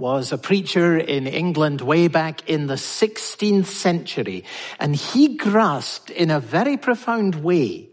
was 0.00 0.32
a 0.32 0.38
preacher 0.38 0.98
in 0.98 1.26
England 1.28 1.80
way 1.80 2.08
back 2.08 2.48
in 2.48 2.66
the 2.66 2.74
16th 2.74 3.66
century, 3.66 4.44
and 4.80 4.96
he 4.96 5.36
grasped 5.36 6.10
in 6.10 6.30
a 6.30 6.40
very 6.40 6.76
profound 6.76 7.36
way 7.36 7.90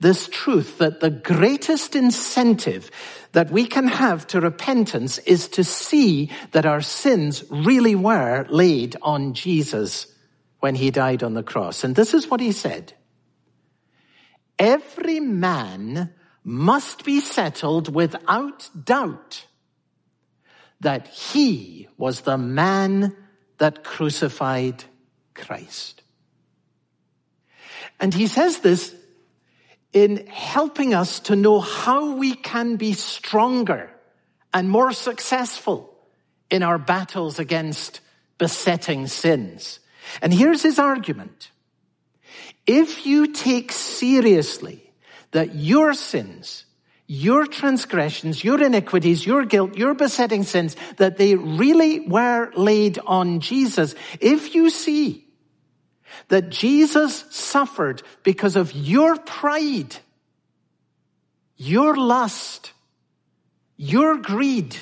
this 0.00 0.28
truth 0.28 0.78
that 0.78 1.00
the 1.00 1.10
greatest 1.10 1.96
incentive 1.96 2.90
that 3.32 3.50
we 3.50 3.66
can 3.66 3.88
have 3.88 4.26
to 4.26 4.40
repentance 4.40 5.18
is 5.18 5.48
to 5.48 5.64
see 5.64 6.30
that 6.52 6.66
our 6.66 6.80
sins 6.80 7.44
really 7.50 7.94
were 7.94 8.46
laid 8.48 8.96
on 9.00 9.34
Jesus 9.34 10.06
when 10.60 10.74
he 10.74 10.90
died 10.90 11.22
on 11.22 11.34
the 11.34 11.42
cross. 11.42 11.84
And 11.84 11.94
this 11.94 12.14
is 12.14 12.28
what 12.28 12.40
he 12.40 12.52
said. 12.52 12.92
Every 14.58 15.20
man 15.20 16.12
must 16.44 17.04
be 17.04 17.20
settled 17.20 17.94
without 17.94 18.68
doubt 18.84 19.46
that 20.80 21.08
he 21.08 21.88
was 21.96 22.22
the 22.22 22.38
man 22.38 23.16
that 23.58 23.82
crucified 23.82 24.84
Christ. 25.34 26.02
And 27.98 28.12
he 28.12 28.26
says 28.26 28.58
this 28.58 28.94
in 29.92 30.26
helping 30.26 30.92
us 30.92 31.20
to 31.20 31.36
know 31.36 31.60
how 31.60 32.16
we 32.16 32.34
can 32.34 32.76
be 32.76 32.92
stronger 32.92 33.90
and 34.52 34.68
more 34.68 34.92
successful 34.92 35.96
in 36.50 36.62
our 36.62 36.78
battles 36.78 37.38
against 37.38 38.00
besetting 38.38 39.06
sins. 39.06 39.80
And 40.20 40.32
here's 40.32 40.62
his 40.62 40.78
argument. 40.78 41.50
If 42.66 43.06
you 43.06 43.32
take 43.32 43.72
seriously 43.72 44.92
that 45.30 45.54
your 45.54 45.94
sins, 45.94 46.64
your 47.06 47.46
transgressions, 47.46 48.42
your 48.42 48.62
iniquities, 48.62 49.24
your 49.24 49.44
guilt, 49.44 49.76
your 49.76 49.94
besetting 49.94 50.42
sins, 50.42 50.76
that 50.96 51.16
they 51.16 51.36
really 51.36 52.00
were 52.00 52.50
laid 52.56 52.98
on 53.06 53.40
Jesus, 53.40 53.94
if 54.20 54.54
you 54.54 54.70
see 54.70 55.24
that 56.28 56.50
Jesus 56.50 57.24
suffered 57.30 58.02
because 58.22 58.56
of 58.56 58.72
your 58.72 59.16
pride, 59.16 59.96
your 61.56 61.96
lust, 61.96 62.72
your 63.76 64.16
greed, 64.16 64.76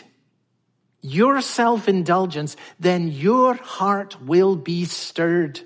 your 1.02 1.43
self-indulgence, 1.43 2.57
then 2.81 3.09
your 3.09 3.54
heart 3.54 4.23
will 4.23 4.57
be 4.57 4.87
stirred 4.87 5.61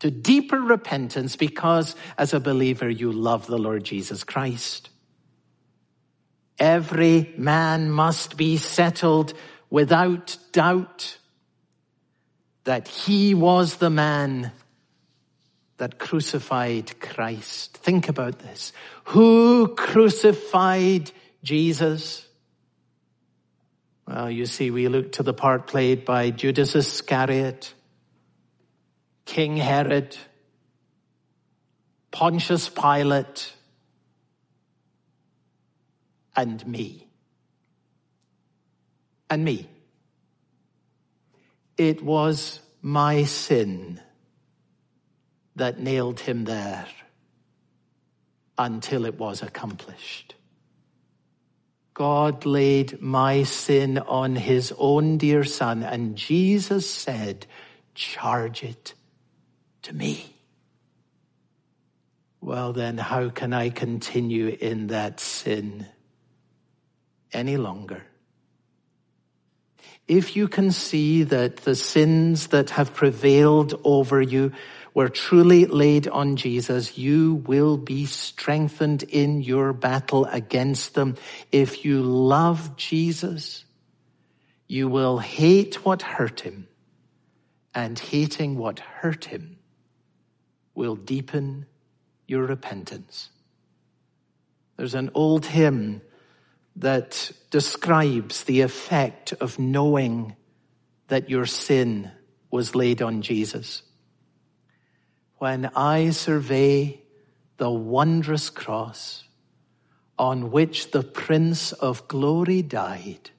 to 0.00 0.10
deeper 0.10 0.60
repentance 0.60 1.36
because 1.36 1.96
as 2.18 2.34
a 2.34 2.40
believer 2.40 2.90
you 2.90 3.10
love 3.10 3.46
the 3.46 3.56
Lord 3.56 3.84
Jesus 3.84 4.22
Christ. 4.24 4.90
Every 6.58 7.34
man 7.36 7.90
must 7.90 8.36
be 8.36 8.56
settled 8.56 9.34
without 9.68 10.36
doubt 10.52 11.18
that 12.64 12.88
he 12.88 13.34
was 13.34 13.76
the 13.76 13.90
man 13.90 14.52
that 15.76 15.98
crucified 15.98 16.98
Christ. 17.00 17.76
Think 17.76 18.08
about 18.08 18.38
this. 18.38 18.72
Who 19.04 19.68
crucified 19.68 21.10
Jesus? 21.42 22.26
Well, 24.08 24.30
you 24.30 24.46
see, 24.46 24.70
we 24.70 24.88
look 24.88 25.12
to 25.12 25.22
the 25.22 25.34
part 25.34 25.66
played 25.66 26.04
by 26.04 26.30
Judas 26.30 26.74
Iscariot, 26.74 27.74
King 29.26 29.56
Herod, 29.56 30.16
Pontius 32.10 32.68
Pilate, 32.68 33.52
and 36.36 36.64
me. 36.66 37.08
And 39.28 39.44
me. 39.44 39.68
It 41.76 42.02
was 42.02 42.60
my 42.82 43.24
sin 43.24 44.00
that 45.56 45.80
nailed 45.80 46.20
him 46.20 46.44
there 46.44 46.86
until 48.58 49.04
it 49.04 49.18
was 49.18 49.42
accomplished. 49.42 50.34
God 51.94 52.44
laid 52.44 53.00
my 53.00 53.42
sin 53.44 53.98
on 53.98 54.36
his 54.36 54.72
own 54.76 55.16
dear 55.16 55.44
son, 55.44 55.82
and 55.82 56.14
Jesus 56.14 56.88
said, 56.88 57.46
charge 57.94 58.62
it 58.62 58.92
to 59.82 59.94
me. 59.94 60.34
Well, 62.40 62.74
then, 62.74 62.98
how 62.98 63.30
can 63.30 63.52
I 63.52 63.70
continue 63.70 64.48
in 64.48 64.88
that 64.88 65.20
sin 65.20 65.86
any 67.32 67.56
longer? 67.56 68.02
If 70.08 70.36
you 70.36 70.46
can 70.46 70.70
see 70.70 71.24
that 71.24 71.58
the 71.58 71.74
sins 71.74 72.48
that 72.48 72.70
have 72.70 72.94
prevailed 72.94 73.80
over 73.82 74.22
you 74.22 74.52
were 74.94 75.08
truly 75.08 75.66
laid 75.66 76.08
on 76.08 76.36
Jesus, 76.36 76.96
you 76.96 77.34
will 77.46 77.76
be 77.76 78.06
strengthened 78.06 79.02
in 79.02 79.42
your 79.42 79.72
battle 79.72 80.24
against 80.26 80.94
them. 80.94 81.16
If 81.52 81.84
you 81.84 82.02
love 82.02 82.76
Jesus, 82.76 83.64
you 84.68 84.88
will 84.88 85.18
hate 85.18 85.84
what 85.84 86.02
hurt 86.02 86.40
him, 86.40 86.68
and 87.74 87.98
hating 87.98 88.56
what 88.56 88.78
hurt 88.78 89.26
him 89.26 89.58
will 90.74 90.96
deepen 90.96 91.66
your 92.26 92.44
repentance. 92.44 93.30
There's 94.76 94.94
an 94.94 95.10
old 95.14 95.46
hymn 95.46 96.00
that 96.76 97.32
describes 97.50 98.44
the 98.44 98.60
effect 98.60 99.32
of 99.34 99.58
knowing 99.58 100.36
that 101.08 101.30
your 101.30 101.46
sin 101.46 102.10
was 102.50 102.74
laid 102.74 103.02
on 103.02 103.22
Jesus 103.22 103.82
when 105.38 105.66
I 105.76 106.10
survey 106.10 107.00
the 107.58 107.70
wondrous 107.70 108.50
cross 108.50 109.24
on 110.18 110.50
which 110.50 110.92
the 110.92 111.02
Prince 111.02 111.72
of 111.72 112.08
Glory 112.08 112.62
died, 112.62 113.30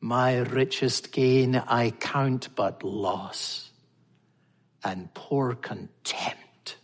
my 0.00 0.38
richest 0.38 1.12
gain 1.12 1.56
I 1.56 1.90
count 1.90 2.54
but 2.54 2.84
loss 2.84 3.70
and 4.84 5.12
pour 5.12 5.54
contempt 5.56 6.76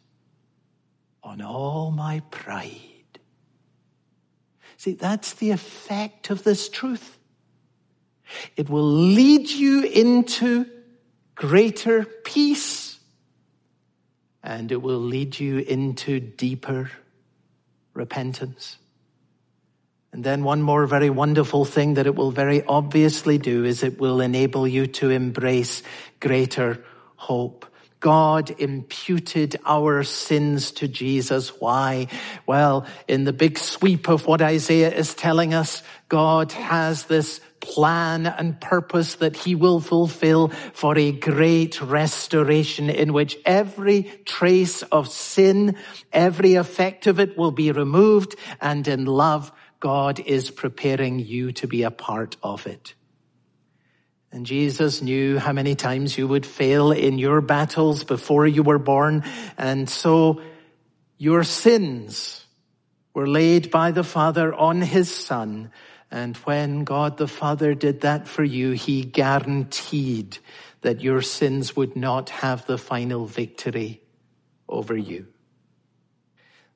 on 1.22 1.40
all 1.40 1.92
my 1.92 2.20
pride. 2.30 2.95
See, 4.86 4.92
that's 4.92 5.32
the 5.32 5.50
effect 5.50 6.30
of 6.30 6.44
this 6.44 6.68
truth. 6.68 7.18
It 8.56 8.70
will 8.70 8.86
lead 8.86 9.50
you 9.50 9.82
into 9.82 10.64
greater 11.34 12.04
peace 12.04 12.96
and 14.44 14.70
it 14.70 14.80
will 14.80 15.00
lead 15.00 15.40
you 15.40 15.58
into 15.58 16.20
deeper 16.20 16.92
repentance. 17.94 18.78
And 20.12 20.22
then 20.22 20.44
one 20.44 20.62
more 20.62 20.86
very 20.86 21.10
wonderful 21.10 21.64
thing 21.64 21.94
that 21.94 22.06
it 22.06 22.14
will 22.14 22.30
very 22.30 22.62
obviously 22.64 23.38
do 23.38 23.64
is 23.64 23.82
it 23.82 23.98
will 23.98 24.20
enable 24.20 24.68
you 24.68 24.86
to 24.86 25.10
embrace 25.10 25.82
greater 26.20 26.84
hope. 27.16 27.66
God 28.06 28.54
imputed 28.60 29.56
our 29.66 30.04
sins 30.04 30.70
to 30.78 30.86
Jesus. 30.86 31.48
Why? 31.60 32.06
Well, 32.46 32.86
in 33.08 33.24
the 33.24 33.32
big 33.32 33.58
sweep 33.58 34.08
of 34.08 34.28
what 34.28 34.40
Isaiah 34.40 34.94
is 34.94 35.12
telling 35.12 35.54
us, 35.54 35.82
God 36.08 36.52
has 36.52 37.06
this 37.06 37.40
plan 37.58 38.28
and 38.28 38.60
purpose 38.60 39.16
that 39.16 39.34
he 39.34 39.56
will 39.56 39.80
fulfill 39.80 40.50
for 40.72 40.96
a 40.96 41.10
great 41.10 41.82
restoration 41.82 42.90
in 42.90 43.12
which 43.12 43.38
every 43.44 44.04
trace 44.24 44.82
of 44.82 45.08
sin, 45.08 45.74
every 46.12 46.54
effect 46.54 47.08
of 47.08 47.18
it 47.18 47.36
will 47.36 47.50
be 47.50 47.72
removed 47.72 48.36
and 48.60 48.86
in 48.86 49.06
love, 49.06 49.50
God 49.80 50.20
is 50.20 50.52
preparing 50.52 51.18
you 51.18 51.50
to 51.54 51.66
be 51.66 51.82
a 51.82 51.90
part 51.90 52.36
of 52.40 52.68
it. 52.68 52.94
And 54.36 54.44
Jesus 54.44 55.00
knew 55.00 55.38
how 55.38 55.52
many 55.52 55.74
times 55.74 56.18
you 56.18 56.28
would 56.28 56.44
fail 56.44 56.92
in 56.92 57.18
your 57.18 57.40
battles 57.40 58.04
before 58.04 58.46
you 58.46 58.62
were 58.62 58.78
born. 58.78 59.24
And 59.56 59.88
so 59.88 60.42
your 61.16 61.42
sins 61.42 62.44
were 63.14 63.26
laid 63.26 63.70
by 63.70 63.92
the 63.92 64.04
Father 64.04 64.52
on 64.54 64.82
his 64.82 65.10
Son 65.10 65.70
And 66.10 66.36
when 66.38 66.84
God 66.84 67.16
the 67.16 67.26
Father 67.26 67.74
did 67.74 68.02
that 68.02 68.28
for 68.28 68.44
you, 68.44 68.72
he 68.72 69.04
guaranteed 69.04 70.38
that 70.82 71.00
your 71.00 71.22
sins 71.22 71.74
would 71.74 71.96
not 71.96 72.30
have 72.30 72.66
the 72.66 72.78
final 72.78 73.26
victory 73.26 74.02
over 74.68 74.96
you. 74.96 75.26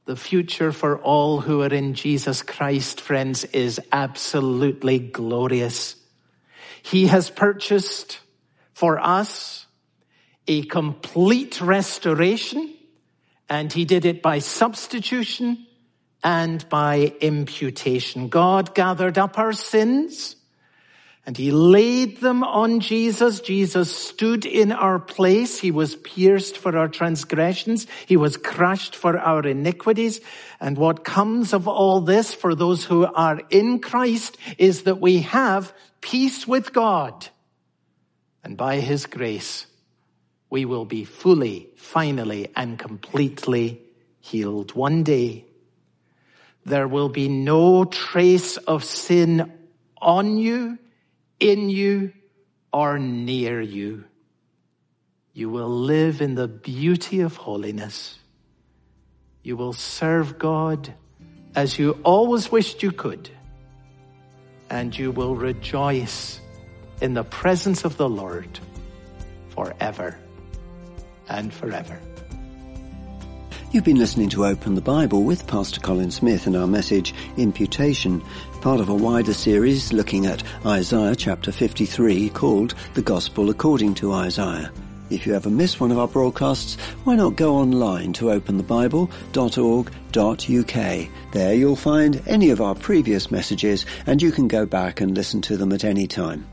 The 0.06 0.16
future 0.16 0.72
for 0.72 0.98
all 0.98 1.40
who 1.40 1.62
are 1.62 1.72
in 1.72 1.94
Jesus 1.94 2.42
Christ, 2.42 3.00
friends, 3.00 3.44
is 3.44 3.80
absolutely 3.92 4.98
glorious. 4.98 5.99
He 6.82 7.06
has 7.06 7.30
purchased 7.30 8.20
for 8.72 8.98
us 8.98 9.66
a 10.46 10.62
complete 10.62 11.60
restoration 11.60 12.74
and 13.48 13.72
he 13.72 13.84
did 13.84 14.04
it 14.04 14.22
by 14.22 14.38
substitution 14.38 15.66
and 16.22 16.68
by 16.68 17.14
imputation. 17.20 18.28
God 18.28 18.74
gathered 18.74 19.18
up 19.18 19.38
our 19.38 19.52
sins 19.52 20.36
and 21.26 21.36
he 21.36 21.50
laid 21.50 22.20
them 22.20 22.42
on 22.42 22.80
Jesus. 22.80 23.40
Jesus 23.40 23.94
stood 23.94 24.46
in 24.46 24.72
our 24.72 24.98
place. 24.98 25.60
He 25.60 25.70
was 25.70 25.94
pierced 25.94 26.56
for 26.56 26.76
our 26.76 26.88
transgressions. 26.88 27.86
He 28.06 28.16
was 28.16 28.36
crushed 28.36 28.96
for 28.96 29.18
our 29.18 29.46
iniquities. 29.46 30.20
And 30.60 30.78
what 30.78 31.04
comes 31.04 31.52
of 31.52 31.68
all 31.68 32.00
this 32.00 32.32
for 32.32 32.54
those 32.54 32.84
who 32.84 33.04
are 33.04 33.40
in 33.50 33.80
Christ 33.80 34.38
is 34.56 34.84
that 34.84 35.00
we 35.00 35.20
have 35.20 35.74
peace 36.00 36.46
with 36.46 36.72
God. 36.72 37.28
And 38.42 38.56
by 38.56 38.80
his 38.80 39.06
grace, 39.06 39.66
we 40.48 40.64
will 40.64 40.84
be 40.84 41.04
fully, 41.04 41.68
finally, 41.76 42.48
and 42.56 42.78
completely 42.78 43.80
healed. 44.20 44.74
One 44.74 45.02
day, 45.02 45.44
there 46.64 46.88
will 46.88 47.08
be 47.08 47.28
no 47.28 47.84
trace 47.84 48.56
of 48.56 48.84
sin 48.84 49.52
on 49.98 50.36
you, 50.36 50.78
in 51.38 51.70
you, 51.70 52.12
or 52.72 52.98
near 52.98 53.60
you. 53.60 54.04
You 55.32 55.48
will 55.48 55.68
live 55.68 56.20
in 56.20 56.34
the 56.34 56.48
beauty 56.48 57.20
of 57.20 57.36
holiness. 57.36 58.18
You 59.42 59.56
will 59.56 59.72
serve 59.72 60.38
God 60.38 60.92
as 61.54 61.78
you 61.78 61.98
always 62.02 62.52
wished 62.52 62.82
you 62.82 62.92
could. 62.92 63.30
And 64.70 64.96
you 64.96 65.10
will 65.10 65.34
rejoice 65.34 66.40
in 67.00 67.14
the 67.14 67.24
presence 67.24 67.84
of 67.84 67.96
the 67.96 68.08
Lord 68.08 68.58
forever 69.50 70.18
and 71.28 71.52
forever. 71.52 72.00
You've 73.72 73.84
been 73.84 73.98
listening 73.98 74.28
to 74.30 74.46
Open 74.46 74.74
the 74.74 74.80
Bible 74.80 75.22
with 75.22 75.46
Pastor 75.46 75.80
Colin 75.80 76.10
Smith 76.10 76.48
and 76.48 76.56
our 76.56 76.66
message, 76.66 77.14
Imputation, 77.36 78.20
part 78.62 78.80
of 78.80 78.88
a 78.88 78.94
wider 78.94 79.32
series 79.32 79.92
looking 79.92 80.26
at 80.26 80.42
Isaiah 80.66 81.14
chapter 81.14 81.52
53 81.52 82.30
called 82.30 82.74
The 82.94 83.02
Gospel 83.02 83.48
According 83.48 83.94
to 83.94 84.12
Isaiah. 84.12 84.72
If 85.10 85.26
you 85.26 85.34
ever 85.34 85.50
miss 85.50 85.80
one 85.80 85.90
of 85.90 85.98
our 85.98 86.06
broadcasts, 86.06 86.76
why 87.02 87.16
not 87.16 87.34
go 87.34 87.56
online 87.56 88.12
to 88.14 88.26
openthebible.org.uk. 88.26 91.08
There 91.32 91.54
you'll 91.54 91.76
find 91.76 92.22
any 92.26 92.50
of 92.50 92.60
our 92.60 92.76
previous 92.76 93.32
messages 93.32 93.86
and 94.06 94.22
you 94.22 94.30
can 94.30 94.46
go 94.46 94.66
back 94.66 95.00
and 95.00 95.16
listen 95.16 95.40
to 95.42 95.56
them 95.56 95.72
at 95.72 95.82
any 95.82 96.06
time. 96.06 96.46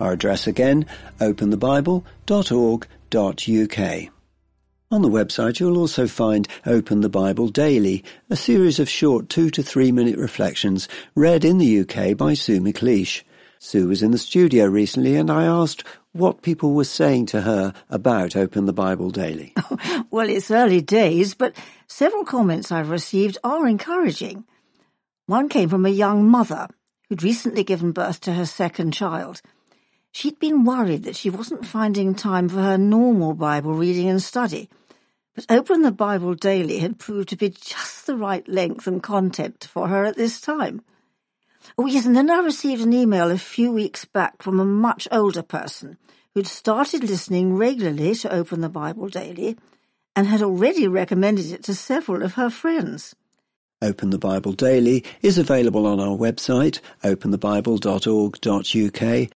Our 0.00 0.12
address 0.12 0.46
again, 0.46 0.86
openthebible.org.uk. 1.20 4.12
On 4.90 5.02
the 5.02 5.10
website 5.10 5.60
you'll 5.60 5.76
also 5.76 6.06
find 6.06 6.48
Open 6.64 7.02
the 7.02 7.10
Bible 7.10 7.48
Daily, 7.48 8.04
a 8.30 8.36
series 8.36 8.78
of 8.78 8.88
short 8.88 9.28
two 9.28 9.50
to 9.50 9.62
three 9.62 9.92
minute 9.92 10.16
reflections 10.16 10.88
read 11.14 11.44
in 11.44 11.58
the 11.58 11.80
UK 11.80 12.16
by 12.16 12.32
Sue 12.32 12.58
McLeish. 12.58 13.20
Sue 13.58 13.88
was 13.88 14.02
in 14.02 14.12
the 14.12 14.18
studio 14.18 14.64
recently 14.64 15.16
and 15.16 15.30
I 15.30 15.44
asked 15.44 15.84
what 16.12 16.42
people 16.42 16.74
were 16.74 16.84
saying 16.84 17.26
to 17.26 17.42
her 17.42 17.72
about 17.90 18.36
Open 18.36 18.66
the 18.66 18.72
Bible 18.72 19.10
Daily. 19.10 19.54
well, 20.10 20.28
it's 20.28 20.50
early 20.50 20.80
days, 20.80 21.34
but 21.34 21.56
several 21.86 22.24
comments 22.24 22.72
I've 22.72 22.90
received 22.90 23.38
are 23.44 23.66
encouraging. 23.66 24.44
One 25.26 25.48
came 25.48 25.68
from 25.68 25.84
a 25.84 25.90
young 25.90 26.28
mother 26.28 26.68
who'd 27.08 27.22
recently 27.22 27.64
given 27.64 27.92
birth 27.92 28.20
to 28.22 28.32
her 28.32 28.46
second 28.46 28.92
child. 28.92 29.42
She'd 30.12 30.38
been 30.38 30.64
worried 30.64 31.04
that 31.04 31.16
she 31.16 31.30
wasn't 31.30 31.66
finding 31.66 32.14
time 32.14 32.48
for 32.48 32.60
her 32.60 32.78
normal 32.78 33.34
Bible 33.34 33.74
reading 33.74 34.08
and 34.08 34.22
study, 34.22 34.68
but 35.34 35.46
Open 35.50 35.82
the 35.82 35.92
Bible 35.92 36.34
Daily 36.34 36.78
had 36.78 36.98
proved 36.98 37.28
to 37.28 37.36
be 37.36 37.50
just 37.50 38.06
the 38.06 38.16
right 38.16 38.46
length 38.48 38.86
and 38.86 39.02
content 39.02 39.68
for 39.70 39.88
her 39.88 40.04
at 40.04 40.16
this 40.16 40.40
time. 40.40 40.82
Oh, 41.76 41.86
yes, 41.86 42.06
and 42.06 42.16
then 42.16 42.30
I 42.30 42.38
received 42.40 42.82
an 42.82 42.92
email 42.92 43.30
a 43.30 43.38
few 43.38 43.72
weeks 43.72 44.04
back 44.04 44.42
from 44.42 44.60
a 44.60 44.64
much 44.64 45.06
older 45.12 45.42
person 45.42 45.98
who'd 46.34 46.46
started 46.46 47.04
listening 47.04 47.54
regularly 47.54 48.14
to 48.16 48.32
Open 48.32 48.60
the 48.60 48.68
Bible 48.68 49.08
Daily 49.08 49.56
and 50.14 50.26
had 50.26 50.42
already 50.42 50.86
recommended 50.88 51.52
it 51.52 51.62
to 51.64 51.74
several 51.74 52.22
of 52.22 52.34
her 52.34 52.50
friends. 52.50 53.14
Open 53.80 54.10
the 54.10 54.18
Bible 54.18 54.52
Daily 54.52 55.04
is 55.22 55.38
available 55.38 55.86
on 55.86 56.00
our 56.00 56.16
website, 56.16 56.80
openthebible.org.uk, 57.04 59.30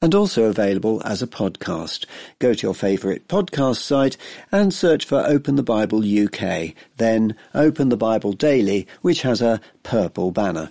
and 0.00 0.14
also 0.14 0.44
available 0.44 1.02
as 1.04 1.20
a 1.20 1.26
podcast. 1.26 2.06
Go 2.38 2.54
to 2.54 2.66
your 2.66 2.74
favourite 2.74 3.28
podcast 3.28 3.82
site 3.82 4.16
and 4.50 4.72
search 4.72 5.04
for 5.04 5.22
Open 5.26 5.56
the 5.56 5.62
Bible 5.62 6.02
UK, 6.02 6.72
then 6.96 7.36
Open 7.54 7.90
the 7.90 7.98
Bible 7.98 8.32
Daily, 8.32 8.86
which 9.02 9.20
has 9.22 9.42
a 9.42 9.60
purple 9.82 10.30
banner. 10.30 10.70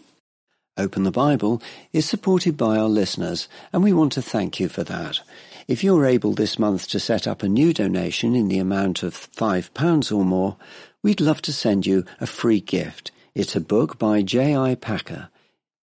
Open 0.77 1.03
the 1.03 1.11
Bible 1.11 1.61
is 1.91 2.07
supported 2.07 2.55
by 2.55 2.77
our 2.77 2.87
listeners, 2.87 3.47
and 3.73 3.83
we 3.83 3.91
want 3.91 4.13
to 4.13 4.21
thank 4.21 4.59
you 4.59 4.69
for 4.69 4.83
that. 4.85 5.19
If 5.67 5.83
you're 5.83 6.05
able 6.05 6.33
this 6.33 6.57
month 6.57 6.87
to 6.89 6.99
set 6.99 7.27
up 7.27 7.43
a 7.43 7.49
new 7.49 7.73
donation 7.73 8.35
in 8.35 8.47
the 8.47 8.59
amount 8.59 9.03
of 9.03 9.13
£5 9.13 10.17
or 10.17 10.23
more, 10.23 10.55
we'd 11.03 11.19
love 11.19 11.41
to 11.43 11.53
send 11.53 11.85
you 11.85 12.05
a 12.19 12.25
free 12.25 12.61
gift. 12.61 13.11
It's 13.35 13.55
a 13.55 13.61
book 13.61 13.99
by 13.99 14.21
J.I. 14.21 14.75
Packer 14.75 15.29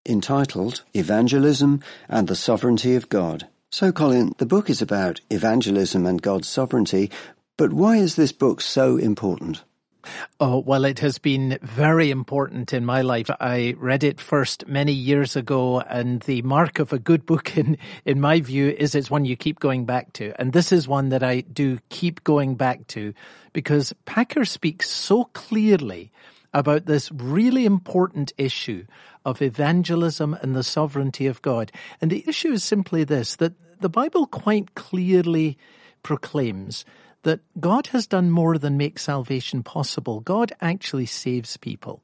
entitled 0.07 0.81
Evangelism 0.95 1.81
and 2.07 2.27
the 2.27 2.35
Sovereignty 2.35 2.95
of 2.95 3.09
God. 3.09 3.47
So, 3.69 3.91
Colin, 3.91 4.33
the 4.39 4.45
book 4.45 4.69
is 4.69 4.81
about 4.81 5.21
evangelism 5.29 6.07
and 6.07 6.21
God's 6.21 6.47
sovereignty, 6.47 7.11
but 7.57 7.71
why 7.71 7.97
is 7.97 8.15
this 8.15 8.31
book 8.31 8.59
so 8.59 8.97
important? 8.97 9.63
Oh, 10.39 10.59
well, 10.59 10.85
it 10.85 10.99
has 10.99 11.17
been 11.17 11.59
very 11.61 12.09
important 12.09 12.73
in 12.73 12.85
my 12.85 13.01
life. 13.01 13.29
I 13.39 13.75
read 13.77 14.03
it 14.03 14.21
first 14.21 14.67
many 14.67 14.93
years 14.93 15.35
ago, 15.35 15.81
and 15.81 16.21
the 16.21 16.41
mark 16.43 16.79
of 16.79 16.93
a 16.93 16.99
good 16.99 17.25
book, 17.25 17.57
in, 17.57 17.77
in 18.05 18.21
my 18.21 18.39
view, 18.39 18.69
is 18.69 18.95
it's 18.95 19.11
one 19.11 19.25
you 19.25 19.35
keep 19.35 19.59
going 19.59 19.85
back 19.85 20.13
to. 20.13 20.33
And 20.39 20.53
this 20.53 20.71
is 20.71 20.87
one 20.87 21.09
that 21.09 21.23
I 21.23 21.41
do 21.41 21.79
keep 21.89 22.23
going 22.23 22.55
back 22.55 22.87
to 22.87 23.13
because 23.53 23.93
Packer 24.05 24.45
speaks 24.45 24.89
so 24.89 25.25
clearly 25.25 26.11
about 26.53 26.85
this 26.85 27.11
really 27.11 27.65
important 27.65 28.31
issue 28.37 28.85
of 29.25 29.41
evangelism 29.41 30.33
and 30.41 30.55
the 30.55 30.63
sovereignty 30.63 31.27
of 31.27 31.41
God. 31.41 31.71
And 32.01 32.09
the 32.09 32.23
issue 32.27 32.53
is 32.53 32.63
simply 32.63 33.03
this, 33.03 33.35
that 33.35 33.53
the 33.81 33.89
Bible 33.89 34.25
quite 34.25 34.75
clearly 34.75 35.57
proclaims 36.03 36.85
that 37.23 37.39
God 37.59 37.87
has 37.87 38.07
done 38.07 38.31
more 38.31 38.57
than 38.57 38.77
make 38.77 38.99
salvation 38.99 39.63
possible. 39.63 40.19
God 40.21 40.51
actually 40.61 41.05
saves 41.05 41.57
people. 41.57 42.01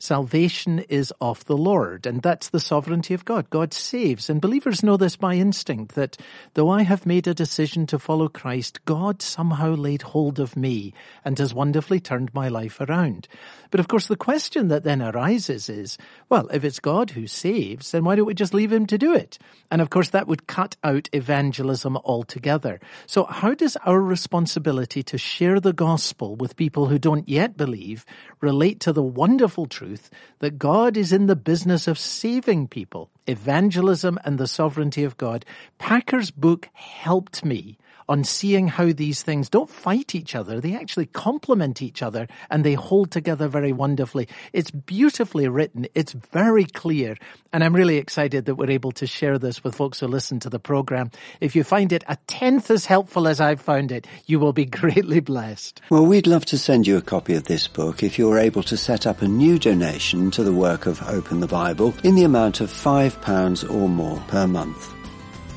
Salvation 0.00 0.78
is 0.88 1.12
of 1.20 1.44
the 1.46 1.56
Lord, 1.56 2.06
and 2.06 2.22
that's 2.22 2.50
the 2.50 2.60
sovereignty 2.60 3.14
of 3.14 3.24
God. 3.24 3.50
God 3.50 3.74
saves, 3.74 4.30
and 4.30 4.40
believers 4.40 4.84
know 4.84 4.96
this 4.96 5.16
by 5.16 5.34
instinct 5.34 5.96
that 5.96 6.16
though 6.54 6.68
I 6.68 6.82
have 6.82 7.04
made 7.04 7.26
a 7.26 7.34
decision 7.34 7.84
to 7.88 7.98
follow 7.98 8.28
Christ, 8.28 8.84
God 8.84 9.20
somehow 9.22 9.70
laid 9.70 10.02
hold 10.02 10.38
of 10.38 10.56
me 10.56 10.94
and 11.24 11.36
has 11.38 11.52
wonderfully 11.52 11.98
turned 11.98 12.32
my 12.32 12.46
life 12.46 12.80
around. 12.80 13.26
But 13.72 13.80
of 13.80 13.88
course, 13.88 14.06
the 14.06 14.16
question 14.16 14.68
that 14.68 14.84
then 14.84 15.02
arises 15.02 15.68
is, 15.68 15.98
well, 16.28 16.46
if 16.48 16.64
it's 16.64 16.78
God 16.78 17.10
who 17.10 17.26
saves, 17.26 17.90
then 17.90 18.04
why 18.04 18.14
don't 18.14 18.26
we 18.26 18.34
just 18.34 18.54
leave 18.54 18.72
him 18.72 18.86
to 18.86 18.98
do 18.98 19.14
it? 19.14 19.36
And 19.70 19.82
of 19.82 19.90
course, 19.90 20.10
that 20.10 20.28
would 20.28 20.46
cut 20.46 20.76
out 20.84 21.08
evangelism 21.12 21.96
altogether. 21.98 22.80
So 23.06 23.24
how 23.24 23.54
does 23.54 23.76
our 23.84 24.00
responsibility 24.00 25.02
to 25.02 25.18
share 25.18 25.58
the 25.58 25.72
gospel 25.72 26.36
with 26.36 26.56
people 26.56 26.86
who 26.86 26.98
don't 26.98 27.28
yet 27.28 27.56
believe 27.56 28.06
relate 28.40 28.80
to 28.80 28.92
the 28.92 29.02
wonderful 29.02 29.66
truth 29.88 30.10
that 30.40 30.58
God 30.58 30.96
is 30.96 31.12
in 31.12 31.26
the 31.26 31.36
business 31.36 31.88
of 31.88 31.98
saving 31.98 32.68
people? 32.68 33.10
Evangelism 33.26 34.18
and 34.24 34.38
the 34.38 34.46
sovereignty 34.46 35.04
of 35.04 35.16
God. 35.16 35.44
Packer's 35.78 36.30
book 36.30 36.68
helped 36.74 37.44
me 37.44 37.78
on 38.08 38.24
seeing 38.24 38.68
how 38.68 38.92
these 38.92 39.22
things 39.22 39.48
don't 39.48 39.70
fight 39.70 40.14
each 40.14 40.34
other. 40.34 40.60
They 40.60 40.74
actually 40.74 41.06
complement 41.06 41.82
each 41.82 42.02
other 42.02 42.26
and 42.50 42.64
they 42.64 42.74
hold 42.74 43.10
together 43.10 43.48
very 43.48 43.72
wonderfully. 43.72 44.28
It's 44.52 44.70
beautifully 44.70 45.48
written. 45.48 45.86
It's 45.94 46.12
very 46.12 46.64
clear. 46.64 47.16
And 47.52 47.64
I'm 47.64 47.74
really 47.74 47.96
excited 47.96 48.46
that 48.46 48.56
we're 48.56 48.70
able 48.70 48.92
to 48.92 49.06
share 49.06 49.38
this 49.38 49.64
with 49.64 49.74
folks 49.74 50.00
who 50.00 50.06
listen 50.06 50.40
to 50.40 50.50
the 50.50 50.58
program. 50.58 51.10
If 51.40 51.56
you 51.56 51.64
find 51.64 51.92
it 51.92 52.04
a 52.08 52.16
tenth 52.26 52.70
as 52.70 52.86
helpful 52.86 53.28
as 53.28 53.40
I've 53.40 53.60
found 53.60 53.92
it, 53.92 54.06
you 54.26 54.38
will 54.38 54.52
be 54.52 54.64
greatly 54.80 55.20
blessed. 55.20 55.80
Well, 55.90 56.06
we'd 56.06 56.26
love 56.26 56.44
to 56.46 56.58
send 56.58 56.86
you 56.86 56.96
a 56.96 57.02
copy 57.02 57.34
of 57.34 57.44
this 57.44 57.68
book 57.68 58.02
if 58.02 58.18
you're 58.18 58.38
able 58.38 58.62
to 58.64 58.76
set 58.76 59.06
up 59.06 59.22
a 59.22 59.28
new 59.28 59.58
donation 59.58 60.30
to 60.32 60.42
the 60.42 60.52
work 60.52 60.86
of 60.86 61.02
Open 61.08 61.40
the 61.40 61.46
Bible 61.46 61.94
in 62.04 62.14
the 62.14 62.24
amount 62.24 62.60
of 62.60 62.70
£5 62.70 63.70
or 63.70 63.88
more 63.88 64.18
per 64.28 64.46
month. 64.46 64.97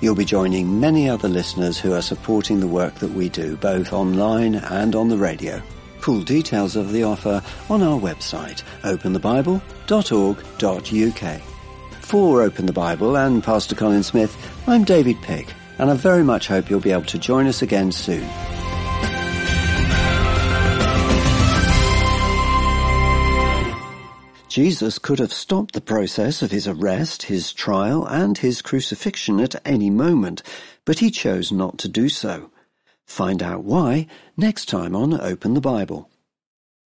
You'll 0.02 0.16
be 0.16 0.26
joining 0.26 0.80
many 0.80 1.08
other 1.08 1.30
listeners 1.30 1.78
who 1.78 1.94
are 1.94 2.02
supporting 2.02 2.60
the 2.60 2.68
work 2.68 2.96
that 2.96 3.12
we 3.12 3.30
do, 3.30 3.56
both 3.56 3.94
online 3.94 4.56
and 4.56 4.96
on 4.96 5.10
the 5.10 5.18
radio. 5.18 5.62
Full 6.00 6.22
details 6.22 6.76
of 6.76 6.92
the 6.92 7.04
offer 7.04 7.44
on 7.70 7.84
our 7.84 8.00
website, 8.00 8.64
openthebible.org.uk. 8.82 11.42
For 12.02 12.42
Open 12.42 12.66
the 12.66 12.74
Bible 12.74 13.16
and 13.16 13.44
Pastor 13.44 13.76
Colin 13.76 14.02
Smith, 14.02 14.36
I'm 14.68 14.84
David 14.84 15.22
Pick, 15.22 15.54
and 15.78 15.92
I 15.92 15.94
very 15.94 16.24
much 16.24 16.48
hope 16.48 16.72
you'll 16.72 16.80
be 16.80 16.92
able 16.92 17.06
to 17.06 17.20
join 17.20 17.46
us 17.46 17.62
again 17.62 17.92
soon. 17.92 18.28
Jesus 24.52 25.00
could 25.00 25.20
have 25.20 25.32
stopped 25.32 25.74
the 25.74 25.80
process 25.80 26.42
of 26.42 26.52
his 26.52 26.68
arrest, 26.68 27.24
his 27.24 27.54
trial, 27.54 28.06
and 28.06 28.38
his 28.38 28.62
crucifixion 28.62 29.40
at 29.40 29.56
any 29.66 29.90
moment, 29.90 30.44
but 30.84 31.00
he 31.00 31.10
chose 31.10 31.54
not 31.54 31.78
to 31.78 31.88
do 31.88 32.10
so. 32.10 32.52
Find 33.06 33.42
out 33.42 33.64
why 33.64 34.08
next 34.36 34.66
time 34.68 34.94
on 34.94 35.14
Open 35.14 35.54
the 35.54 35.62
Bible. 35.62 36.11